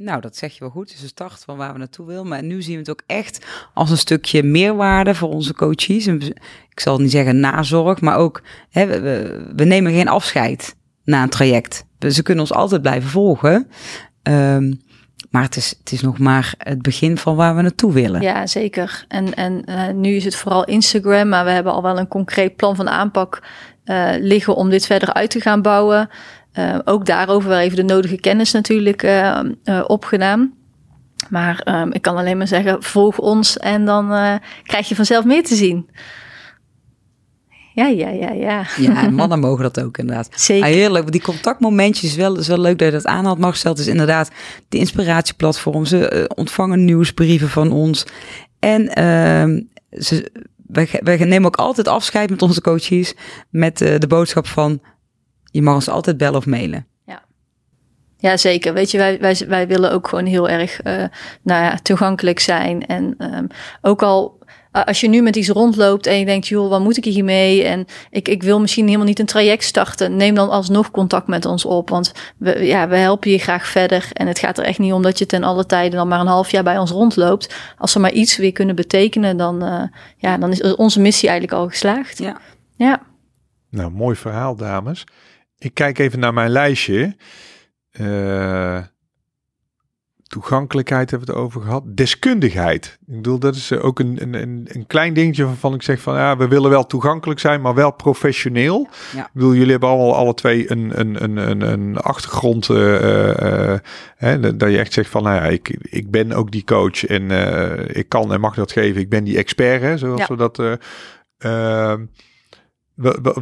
[0.03, 0.88] Nou, dat zeg je wel goed.
[0.88, 2.28] Het is een start van waar we naartoe willen.
[2.28, 6.07] Maar nu zien we het ook echt als een stukje meerwaarde voor onze coaches.
[6.07, 9.01] Ik zal niet zeggen nazorg, maar ook hè,
[9.55, 11.84] we, nemen geen afscheid na een traject.
[12.09, 13.68] Ze kunnen ons altijd blijven volgen.
[14.22, 14.80] Um,
[15.30, 18.20] maar het is, het is nog maar het begin van waar we naartoe willen.
[18.20, 19.05] Ja, zeker.
[19.09, 22.57] En, en uh, nu is het vooral Instagram, maar we hebben al wel een concreet
[22.57, 23.42] plan van aanpak
[23.84, 26.09] uh, liggen om dit verder uit te gaan bouwen.
[26.59, 30.53] Uh, ook daarover wel even de nodige kennis natuurlijk uh, uh, opgedaan.
[31.28, 34.07] Maar um, ik kan alleen maar zeggen, volg ons en dan
[34.62, 35.88] krijg je vanzelf meer te zien.
[37.74, 38.66] Ja, ja, ja, ja.
[38.76, 40.28] Ja, en mannen mogen dat ook inderdaad.
[40.34, 40.66] Zeker.
[40.66, 41.12] Ah, heerlijk.
[41.12, 43.38] Die contactmomentjes, wel, is wel leuk dat je dat aan had.
[43.38, 44.30] Marcel, het is inderdaad
[44.68, 45.84] de inspiratieplatform.
[45.84, 48.07] Ze ontvangen nieuwsbrieven van ons.
[48.59, 49.61] En uh,
[50.03, 50.30] ze,
[50.66, 53.14] wij, wij nemen ook altijd afscheid met onze coaches
[53.51, 54.80] met de boodschap van
[55.51, 56.86] je mag ons altijd bellen of mailen.
[57.05, 57.22] Ja,
[58.16, 58.72] ja zeker.
[58.72, 61.05] Weet je, wij, wij, wij willen ook gewoon heel erg uh,
[61.42, 62.86] nou ja, toegankelijk zijn.
[62.86, 63.46] En um,
[63.80, 64.40] ook al
[64.72, 67.64] als je nu met iets rondloopt en je denkt, joh, wat moet ik hiermee?
[67.64, 70.16] En ik, ik wil misschien helemaal niet een traject starten.
[70.16, 71.88] Neem dan alsnog contact met ons op.
[71.88, 74.09] Want we, ja, we helpen je graag verder.
[74.12, 76.26] En het gaat er echt niet om dat je ten alle tijden dan maar een
[76.26, 77.55] half jaar bij ons rondloopt.
[77.78, 79.82] Als we maar iets weer kunnen betekenen, dan, uh,
[80.16, 82.18] ja, dan is onze missie eigenlijk al geslaagd.
[82.18, 82.40] Ja.
[82.76, 83.03] ja.
[83.70, 85.05] Nou, mooi verhaal, dames.
[85.61, 87.16] Ik kijk even naar mijn lijstje.
[88.00, 88.78] Uh,
[90.22, 91.82] toegankelijkheid hebben we het over gehad.
[91.86, 92.98] Deskundigheid.
[93.06, 96.36] Ik bedoel, dat is ook een, een, een klein dingetje waarvan ik zeg van ja,
[96.36, 98.88] we willen wel toegankelijk zijn, maar wel professioneel.
[99.14, 99.24] Ja.
[99.24, 102.68] Ik bedoel, jullie hebben allemaal alle twee een, een, een, een, een achtergrond.
[102.68, 103.78] Uh, uh,
[104.16, 107.22] hè, dat je echt zegt van nou ja, ik, ik ben ook die coach en
[107.22, 109.00] uh, ik kan en mag dat geven.
[109.00, 110.26] Ik ben die expert, hè, zoals Ja.
[110.26, 110.56] we dat.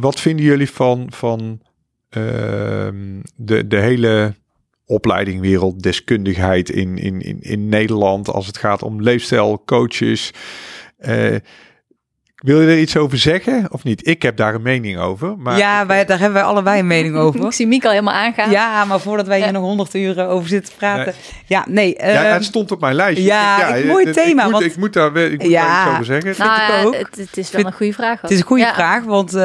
[0.01, 1.67] wat vinden jullie van, van ehm,
[2.09, 4.33] de, de hele
[4.85, 10.31] opleidingwereld, deskundigheid in, in, in, in Nederland als het gaat om leefstijl, coaches.
[12.39, 14.07] Wil je er iets over zeggen of niet?
[14.07, 15.37] Ik heb daar een mening over.
[15.37, 17.53] Maar ja, wij, daar hebben wij allebei een mening Ik over.
[17.53, 18.51] zie Miek al helemaal aangaan.
[18.51, 19.51] Ja, maar voordat wij hier Ja.
[19.51, 21.13] nog honderd uur over zitten te praten.
[21.47, 21.93] Ja, nee.
[21.97, 23.23] ja, ehm, het stond op mijn lijstje.
[23.25, 25.65] ja, Ik- ik- mooi thema, Ik moet, want- ik moet daar, wel- ik moet Ja.
[25.67, 26.45] daar iets over zeggen.
[26.45, 26.95] nou, vind ik ja, ook.
[26.95, 28.15] Het, het is wel Vind- een goede vraag.
[28.15, 28.21] ook.
[28.21, 28.73] Het is een goede Ja.
[28.73, 29.41] vraag, want uh,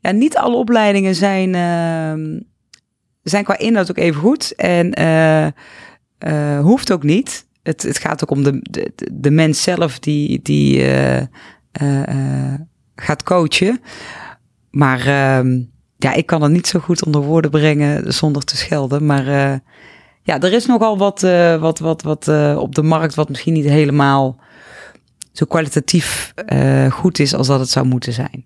[0.00, 2.38] ja, niet alle opleidingen zijn, uh,
[3.22, 4.54] zijn qua inhoud ook even goed.
[4.54, 5.46] En uh,
[6.32, 7.46] uh, hoeft ook niet.
[7.62, 11.20] Het, het gaat ook om de, de, de mens zelf die, die uh,
[12.94, 13.80] gaat coachen.
[14.70, 15.64] Maar uh,
[15.96, 19.06] ja, ik kan het niet zo goed onder woorden brengen zonder te schelden.
[19.06, 19.54] Maar uh,
[20.22, 21.20] ja, er is nogal wat,
[21.60, 24.40] wat, wat, wat op de markt wat misschien niet helemaal
[25.32, 26.34] zo kwalitatief
[26.90, 28.44] goed is als dat het zou moeten zijn.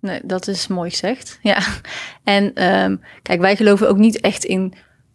[0.00, 1.38] Nee, dat is mooi gezegd.
[1.42, 1.62] Ja.
[2.24, 4.74] En um, kijk, wij geloven ook niet echt in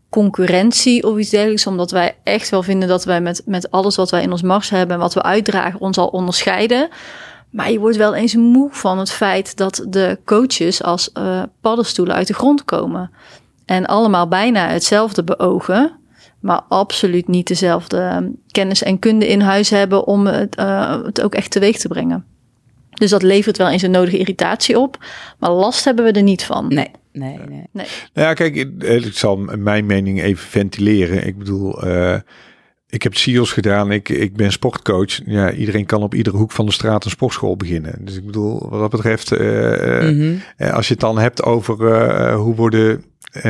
[0.10, 4.12] concurrentie of iets dergelijks, omdat wij echt wel vinden dat wij met, met alles wat
[4.12, 6.90] wij in ons mars hebben en wat we uitdragen ons al onderscheiden.
[7.54, 12.16] Maar je wordt wel eens moe van het feit dat de coaches als uh, paddenstoelen
[12.16, 13.12] uit de grond komen.
[13.66, 15.92] En allemaal bijna hetzelfde beogen,
[16.40, 21.36] maar absoluut niet dezelfde kennis en kunde in huis hebben om het, uh, het ook
[21.36, 22.26] echt teweeg te brengen.
[22.90, 25.06] Dus dat levert wel eens een nodige irritatie op,
[25.40, 26.68] maar last hebben we er niet van.
[26.68, 27.68] Nee, nee, nee.
[27.72, 27.88] nee.
[28.14, 31.28] Nou ja, kijk, ik, ik zal mijn mening even ventileren.
[31.28, 32.16] Ik bedoel, uh,
[32.94, 35.20] ik heb CIO's gedaan, ik, ik ben sportcoach.
[35.26, 38.06] Ja, iedereen kan op iedere hoek van de straat een sportschool beginnen.
[38.06, 40.20] Dus ik bedoel, wat dat betreft, uh, mm
[40.58, 40.70] -hmm.
[40.72, 43.44] als je het dan hebt over uh, hoe worden uh,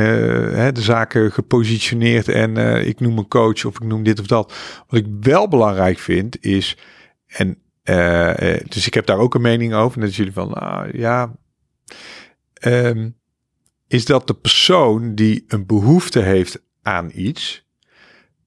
[0.54, 4.54] hè, de zaken gepositioneerd en ik noem een coach of ik noem dit of dat.
[4.88, 6.76] Wat ik wel belangrijk vind is,
[7.26, 9.98] en eh, eh, dus ik heb daar ook een mening over.
[9.98, 11.36] En dat jullie van, ah, ja,
[12.54, 13.10] ehm,
[13.88, 17.63] is dat de persoon die een behoefte heeft aan iets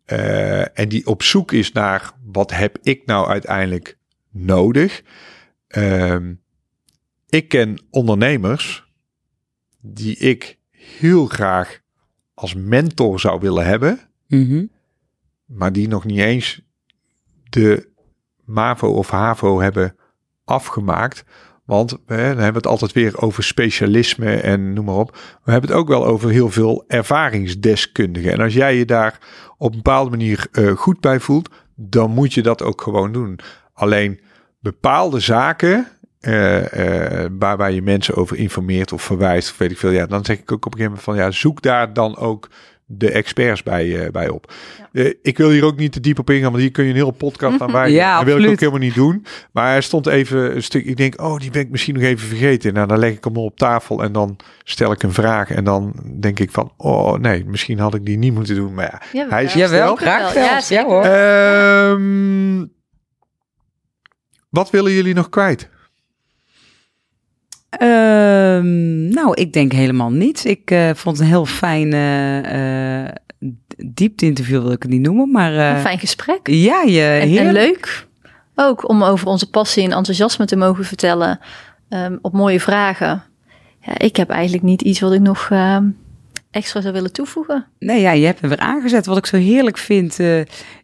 [0.08, 3.98] eh, en die op zoek is naar wat heb ik nou uiteindelijk
[4.32, 5.04] nodig.
[5.68, 6.34] Ehm,
[7.30, 8.92] ik ken ondernemers
[9.82, 11.80] die ik heel graag
[12.34, 14.66] als mentor zou willen hebben, Mhm.
[15.46, 16.62] maar die nog niet eens
[17.50, 17.90] de
[18.46, 19.96] MAVO of HAVO hebben
[20.44, 21.24] afgemaakt.
[21.68, 25.12] Want dan hebben we het altijd weer over specialisme en noem maar op.
[25.44, 28.32] We hebben het ook wel over heel veel ervaringsdeskundigen.
[28.32, 29.20] En als jij je daar
[29.58, 33.40] op een bepaalde manier eh, goed bij voelt, dan moet je dat ook gewoon doen.
[33.74, 34.20] Alleen
[34.60, 35.88] bepaalde zaken
[36.20, 39.92] eh, eh, waarbij je mensen over informeert of verwijst, of weet ik veel.
[39.92, 42.50] Ja, dan zeg ik ook op een gegeven moment van ja, zoek daar dan ook
[42.90, 44.54] de experts bij, eh, bij op.
[44.94, 46.96] Eh, ik wil hier ook niet te diep op ingaan, want hier kun je een
[46.96, 47.94] hele podcast aan wijden.
[47.94, 49.26] Ja, dat wil ik ook helemaal niet doen.
[49.52, 52.28] Maar er stond even een stuk, ik denk, oh, die ben ik misschien nog even
[52.28, 52.74] vergeten.
[52.74, 55.52] Nou, dan leg ik hem op tafel en dan stel ik een vraag.
[55.52, 58.74] En dan denk ik van, oh nee, misschien had ik die niet moeten doen.
[58.74, 59.64] Maar ja, Ja, hij is wel.
[59.64, 60.50] Jawel, graag Ja, zelfs.
[60.50, 60.86] Ja, zeker.
[60.86, 61.04] hoor.
[61.04, 62.66] Ehm,
[64.50, 65.70] wat willen jullie nog kwijt?
[67.70, 70.46] Ehm, nou, ik denk helemaal niets.
[70.46, 73.12] Ik eh, vond een heel fijn eh eh,
[73.88, 75.32] diepte-interview, wil ik het niet noemen.
[75.32, 76.48] Maar Een fijn gesprek.
[76.48, 78.06] ja, je, En, en leuk
[78.56, 81.40] ook om over onze passie en enthousiasme te mogen vertellen.
[81.90, 83.24] ehm, op mooie vragen.
[83.82, 85.90] Ja, ik heb eigenlijk niet iets wat ik nog ehm,
[86.52, 87.66] extra zou willen toevoegen.
[87.80, 89.06] Nee, ja, je hebt me weer aangezet.
[89.06, 90.18] Wat ik zo heerlijk vind,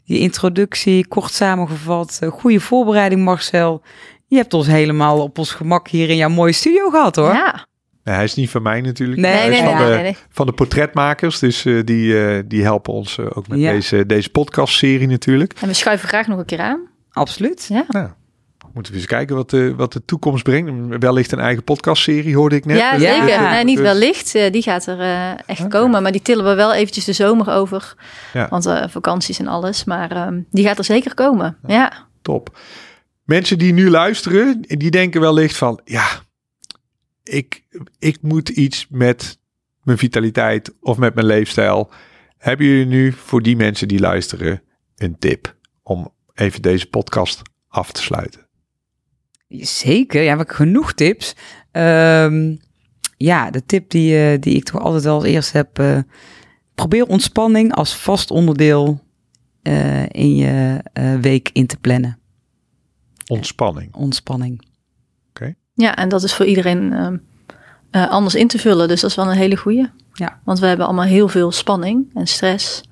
[0.06, 3.82] die introductie, kort samengevat, goede voorbereiding Marcel.
[4.34, 7.34] Je hebt ons helemaal op ons gemak hier in jouw mooie studio gehad hoor.
[7.34, 7.66] Ja,
[8.04, 9.22] Nee, hij is niet van mij natuurlijk.
[9.22, 10.18] Nee, hij nee, is nee, van, nee, de, nee, nee.
[10.30, 11.40] van de portretmakers.
[11.40, 13.72] Dus eh, die, eh, die helpen ons eh, ook met Ja.
[13.72, 15.54] deze, deze podcastserie natuurlijk.
[15.62, 16.88] En we schuiven graag nog een keer aan.
[17.12, 17.66] Absoluut.
[17.70, 18.08] Ja, Nou,
[18.74, 20.72] moeten we eens kijken wat de, wat de toekomst brengt.
[21.00, 22.78] Wellicht een eigen podcastserie hoorde ik net.
[22.78, 23.14] ja Dus- Ja.
[23.14, 23.28] zeker.
[23.30, 23.52] Ja.
[23.52, 24.32] Nee, niet dus- wellicht.
[24.52, 26.02] die gaat er eh, echt komen.
[26.04, 27.94] Maar die tillen we wel eventjes de zomer over.
[28.34, 28.48] Ja.
[28.50, 29.84] Want eh, vakanties en alles.
[29.84, 31.58] Maar ehm, die gaat er zeker komen.
[31.68, 31.92] Ja.
[32.22, 32.58] Top.
[33.24, 35.80] Mensen die nu luisteren, die denken wellicht van...
[35.84, 36.08] Ja,
[37.24, 37.64] ik,
[38.00, 39.40] ik moet iets met
[39.84, 41.92] mijn vitaliteit of met mijn leefstijl.
[42.38, 44.62] Hebben jullie nu voor die mensen die luisteren
[44.96, 48.48] een tip om even deze podcast af te sluiten?
[49.50, 51.36] Zeker, ja, we hebben genoeg tips.
[51.72, 52.56] Ehm,
[53.18, 55.80] ja, de tip die, eh, die ik toch altijd wel als eerste heb.
[55.80, 56.00] eh,
[56.76, 59.02] probeer ontspanning als vast onderdeel
[59.62, 60.82] eh, in je
[61.22, 62.23] week in te plannen.
[63.28, 63.96] Ontspanning.
[63.96, 64.72] Ontspanning.
[65.76, 67.18] ja, en dat is voor iedereen ehm,
[67.92, 68.88] eh, anders in te vullen.
[68.88, 69.90] Dus dat is wel een hele goeie.
[70.14, 70.40] Ja.
[70.44, 72.84] Want we hebben allemaal heel veel spanning en stress.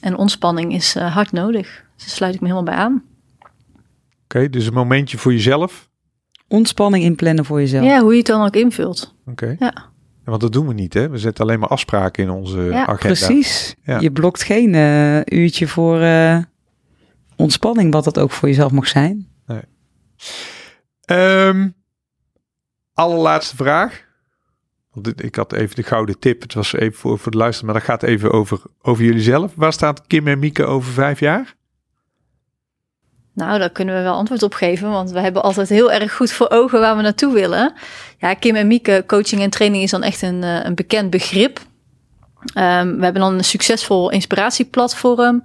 [0.00, 1.84] En ontspanning is eh, hard nodig.
[1.96, 3.02] Dus daar sluit ik me helemaal bij aan.
[4.24, 5.88] Oké, dus een momentje voor jezelf.
[6.48, 7.84] Ontspanning inplannen voor jezelf.
[7.84, 9.14] Ja, hoe je het dan ook invult.
[9.26, 9.56] Oké.
[9.58, 9.90] Ja.
[10.24, 11.08] Want dat doen we niet, hè?
[11.08, 12.96] We zetten alleen maar afspraken in onze Ja, agenda.
[12.96, 13.74] Precies.
[13.82, 14.00] Ja.
[14.00, 16.38] Je blokt geen eh, uurtje voor eh,
[17.36, 19.28] ontspanning, wat dat ook voor jezelf mag zijn.
[21.04, 21.68] Ehm,
[22.94, 24.08] allerlaatste vraag.
[24.92, 26.42] Want ik had even de gouden tip.
[26.42, 29.52] Het was even voor, voor de luisteraar, maar dat gaat even over, over jullie zelf.
[29.56, 31.54] Waar staat Kim en Mieke over vijf jaar?
[33.34, 36.32] Nou, daar kunnen we wel antwoord op geven, want we hebben altijd heel erg goed
[36.32, 37.72] voor ogen waar we naartoe willen.
[38.18, 41.60] Ja, Kim en Mieke, coaching en training is dan echt een, eh, een bekend begrip.
[42.54, 45.44] Ehm, we hebben dan een succesvol inspiratieplatform.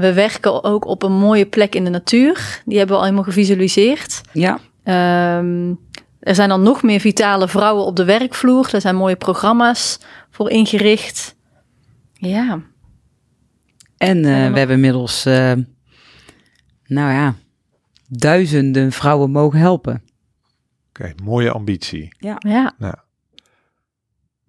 [0.00, 2.62] We werken ook op een mooie plek in de natuur.
[2.64, 4.20] Die hebben we al helemaal gevisualiseerd.
[4.32, 5.74] Ja, Ehm,
[6.20, 8.74] er zijn dan nog meer vitale vrouwen op de werkvloer.
[8.74, 11.36] Er zijn mooie programma's voor ingericht.
[12.12, 12.60] Ja,
[13.96, 15.52] en eh, we hebben inmiddels, eh,
[16.86, 17.34] nou ja,
[18.08, 20.02] duizenden vrouwen mogen helpen.
[20.88, 22.14] Oké, mooie ambitie.
[22.38, 22.74] ja.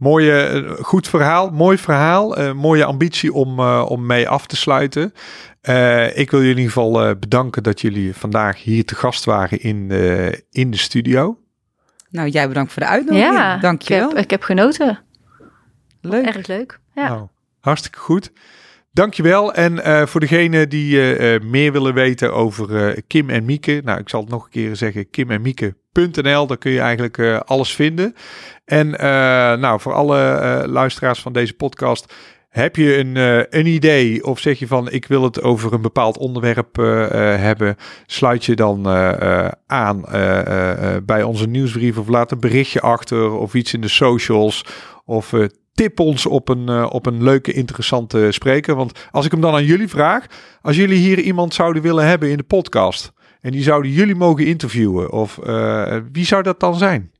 [0.02, 2.38] Mooie, eh, goed verhaal, mooi verhaal.
[2.38, 5.14] eh, mooie ambitie om, eh, om mee af te sluiten.
[5.62, 9.26] Eh, ik wil jullie in ieder geval eh, bedanken dat jullie vandaag hier te gast
[9.26, 11.38] waren in, de in de studio.
[12.10, 13.34] Nou, jij bedankt voor de uitnodiging.
[13.34, 13.58] ja.
[13.58, 14.10] Dankjewel.
[14.10, 15.00] Ik heb, ik heb genoten.
[16.02, 16.26] Leuk.
[16.26, 16.80] Erg leuk.
[16.96, 17.08] Ja.
[17.08, 17.28] Nou,
[17.60, 18.32] hartstikke goed.
[18.94, 19.54] Dankjewel.
[19.54, 23.82] En eh, voor degene die eh, eh, meer willen weten over eh, Kim en Mieke.
[23.84, 25.10] Nou, ik zal het nog een keer zeggen.
[25.10, 26.48] Kim en Mieke.nl.
[26.48, 28.16] Daar kun je eigenlijk eh, alles vinden.
[28.72, 29.08] En eh,
[29.60, 32.14] nou, voor alle eh, luisteraars van deze podcast.
[32.50, 35.82] Heb je een, eh, een idee of zeg je van ik wil het over een
[35.82, 36.76] bepaald onderwerp
[37.40, 37.76] hebben,
[38.06, 38.88] sluit je dan
[39.68, 40.02] aan
[41.06, 44.66] bij onze nieuwsbrief of laat een berichtje achter of iets in de socials
[45.06, 45.34] of
[45.74, 48.76] tip ons op een, op een leuke, interessante spreker.
[48.76, 50.26] Want als ik hem dan aan jullie vraag,
[50.62, 53.12] als jullie hier iemand zouden willen hebben in de podcast
[53.42, 55.12] En die zouden jullie mogen interviewen.
[55.12, 55.40] Of
[56.12, 57.11] wie zou dat dan zijn?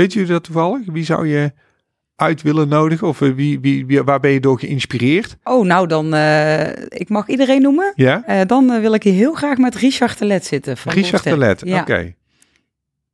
[0.00, 0.80] Weet jullie dat toevallig?
[0.86, 1.52] Wie zou je
[2.16, 3.08] uit willen nodigen?
[3.08, 5.36] Of eh, wie, wie, wie, waar ben je door geïnspireerd?
[5.44, 7.92] Oh, nou dan, eh, ik mag iedereen noemen.
[7.94, 8.24] Ja?
[8.26, 10.76] Eh, dan wil ik heel graag met Richard Telet zitten.
[10.76, 11.22] Van Richard.
[11.22, 11.80] Telet, Ja.
[11.80, 12.14] oké.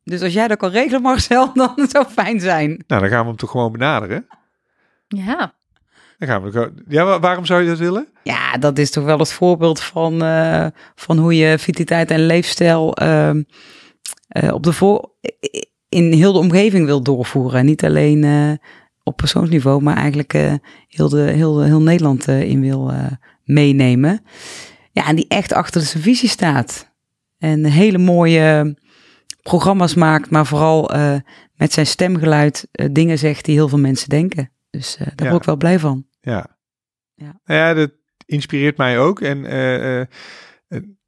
[0.05, 2.69] Dus als jij dat kan regelen, Marcel, dan zou het fijn zijn.
[2.87, 4.27] Nou, dan gaan we hem toch gewoon benaderen.
[5.09, 5.55] Ja,
[6.19, 6.73] Dan gaan we.
[6.89, 8.09] Ja, wa- waarom zou je dat willen?
[8.23, 12.95] Ja, dat is toch wel het voorbeeld van, eh, van hoe je vitaliteit en leefstijl
[12.95, 13.43] ehm,
[14.29, 15.11] eh, op de voor,
[15.97, 17.65] in heel de omgeving wil doorvoeren.
[17.65, 18.53] Niet alleen eh,
[19.03, 20.55] op persoonsniveau, maar eigenlijk eh,
[20.89, 22.93] heel, de, heel, heel Nederland eh, in wil
[23.45, 24.21] meenemen.
[24.93, 26.95] Ja, en die echt achter de visie staat.
[27.39, 28.77] En hele mooie
[29.43, 30.91] programma's maakt, maar vooral
[31.55, 34.51] met zijn stemgeluid dingen zegt die heel veel mensen denken.
[34.71, 35.29] Dus daar Ja.
[35.29, 36.07] word ik wel blij van.
[36.21, 36.57] Ja.
[37.15, 37.41] Ja.
[37.45, 37.91] Nou ja, dat
[38.27, 39.21] inspireert mij ook.
[39.21, 39.39] En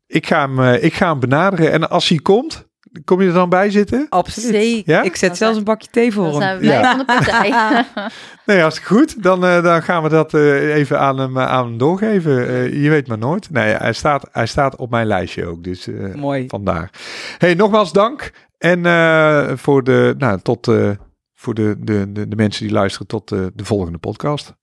[0.06, 1.72] ik, ga hem, ik ga hem benaderen.
[1.72, 2.67] En als hij komt,
[3.04, 4.06] kom je er dan bij zitten?
[4.08, 4.50] Absoluut.
[4.50, 4.92] zeker.
[4.92, 5.02] Ja?
[5.02, 6.40] Ik zet Dan zelfs een bakje thee voor Dan hem.
[6.42, 6.88] zijn we blij Ja.
[6.90, 7.84] van de partij.
[8.46, 9.22] Nee, hartstikke goed.
[9.22, 12.48] Dan, eh, dan gaan we dat eh, even aan hem, eh, aan hem doorgeven.
[12.48, 13.50] Eh, je weet maar nooit.
[13.50, 15.64] Nee, hij staat, hij staat op mijn lijstje ook.
[15.64, 16.44] Dus eh, Mooi.
[16.48, 16.90] vandaar.
[17.38, 18.30] Hey, nogmaals dank.
[18.58, 20.90] En eh, voor, de, nou, tot, eh,
[21.34, 24.54] voor de, de, de, de mensen die luisteren tot eh, de volgende podcast.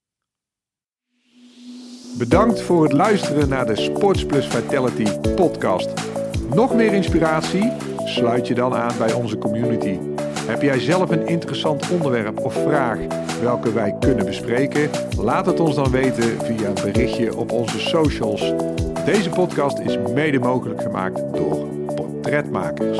[2.18, 5.88] Bedankt voor het luisteren naar de Sports Plus Vitality podcast.
[6.54, 7.72] Nog meer inspiratie?
[8.04, 9.98] Sluit je dan aan bij onze community.
[10.46, 12.98] Heb jij zelf een interessant onderwerp of vraag
[13.40, 14.90] welke wij kunnen bespreken?
[15.18, 18.52] Laat het ons dan weten via een berichtje op onze socials.
[19.04, 22.98] Deze podcast is mede mogelijk gemaakt door Portretmakers.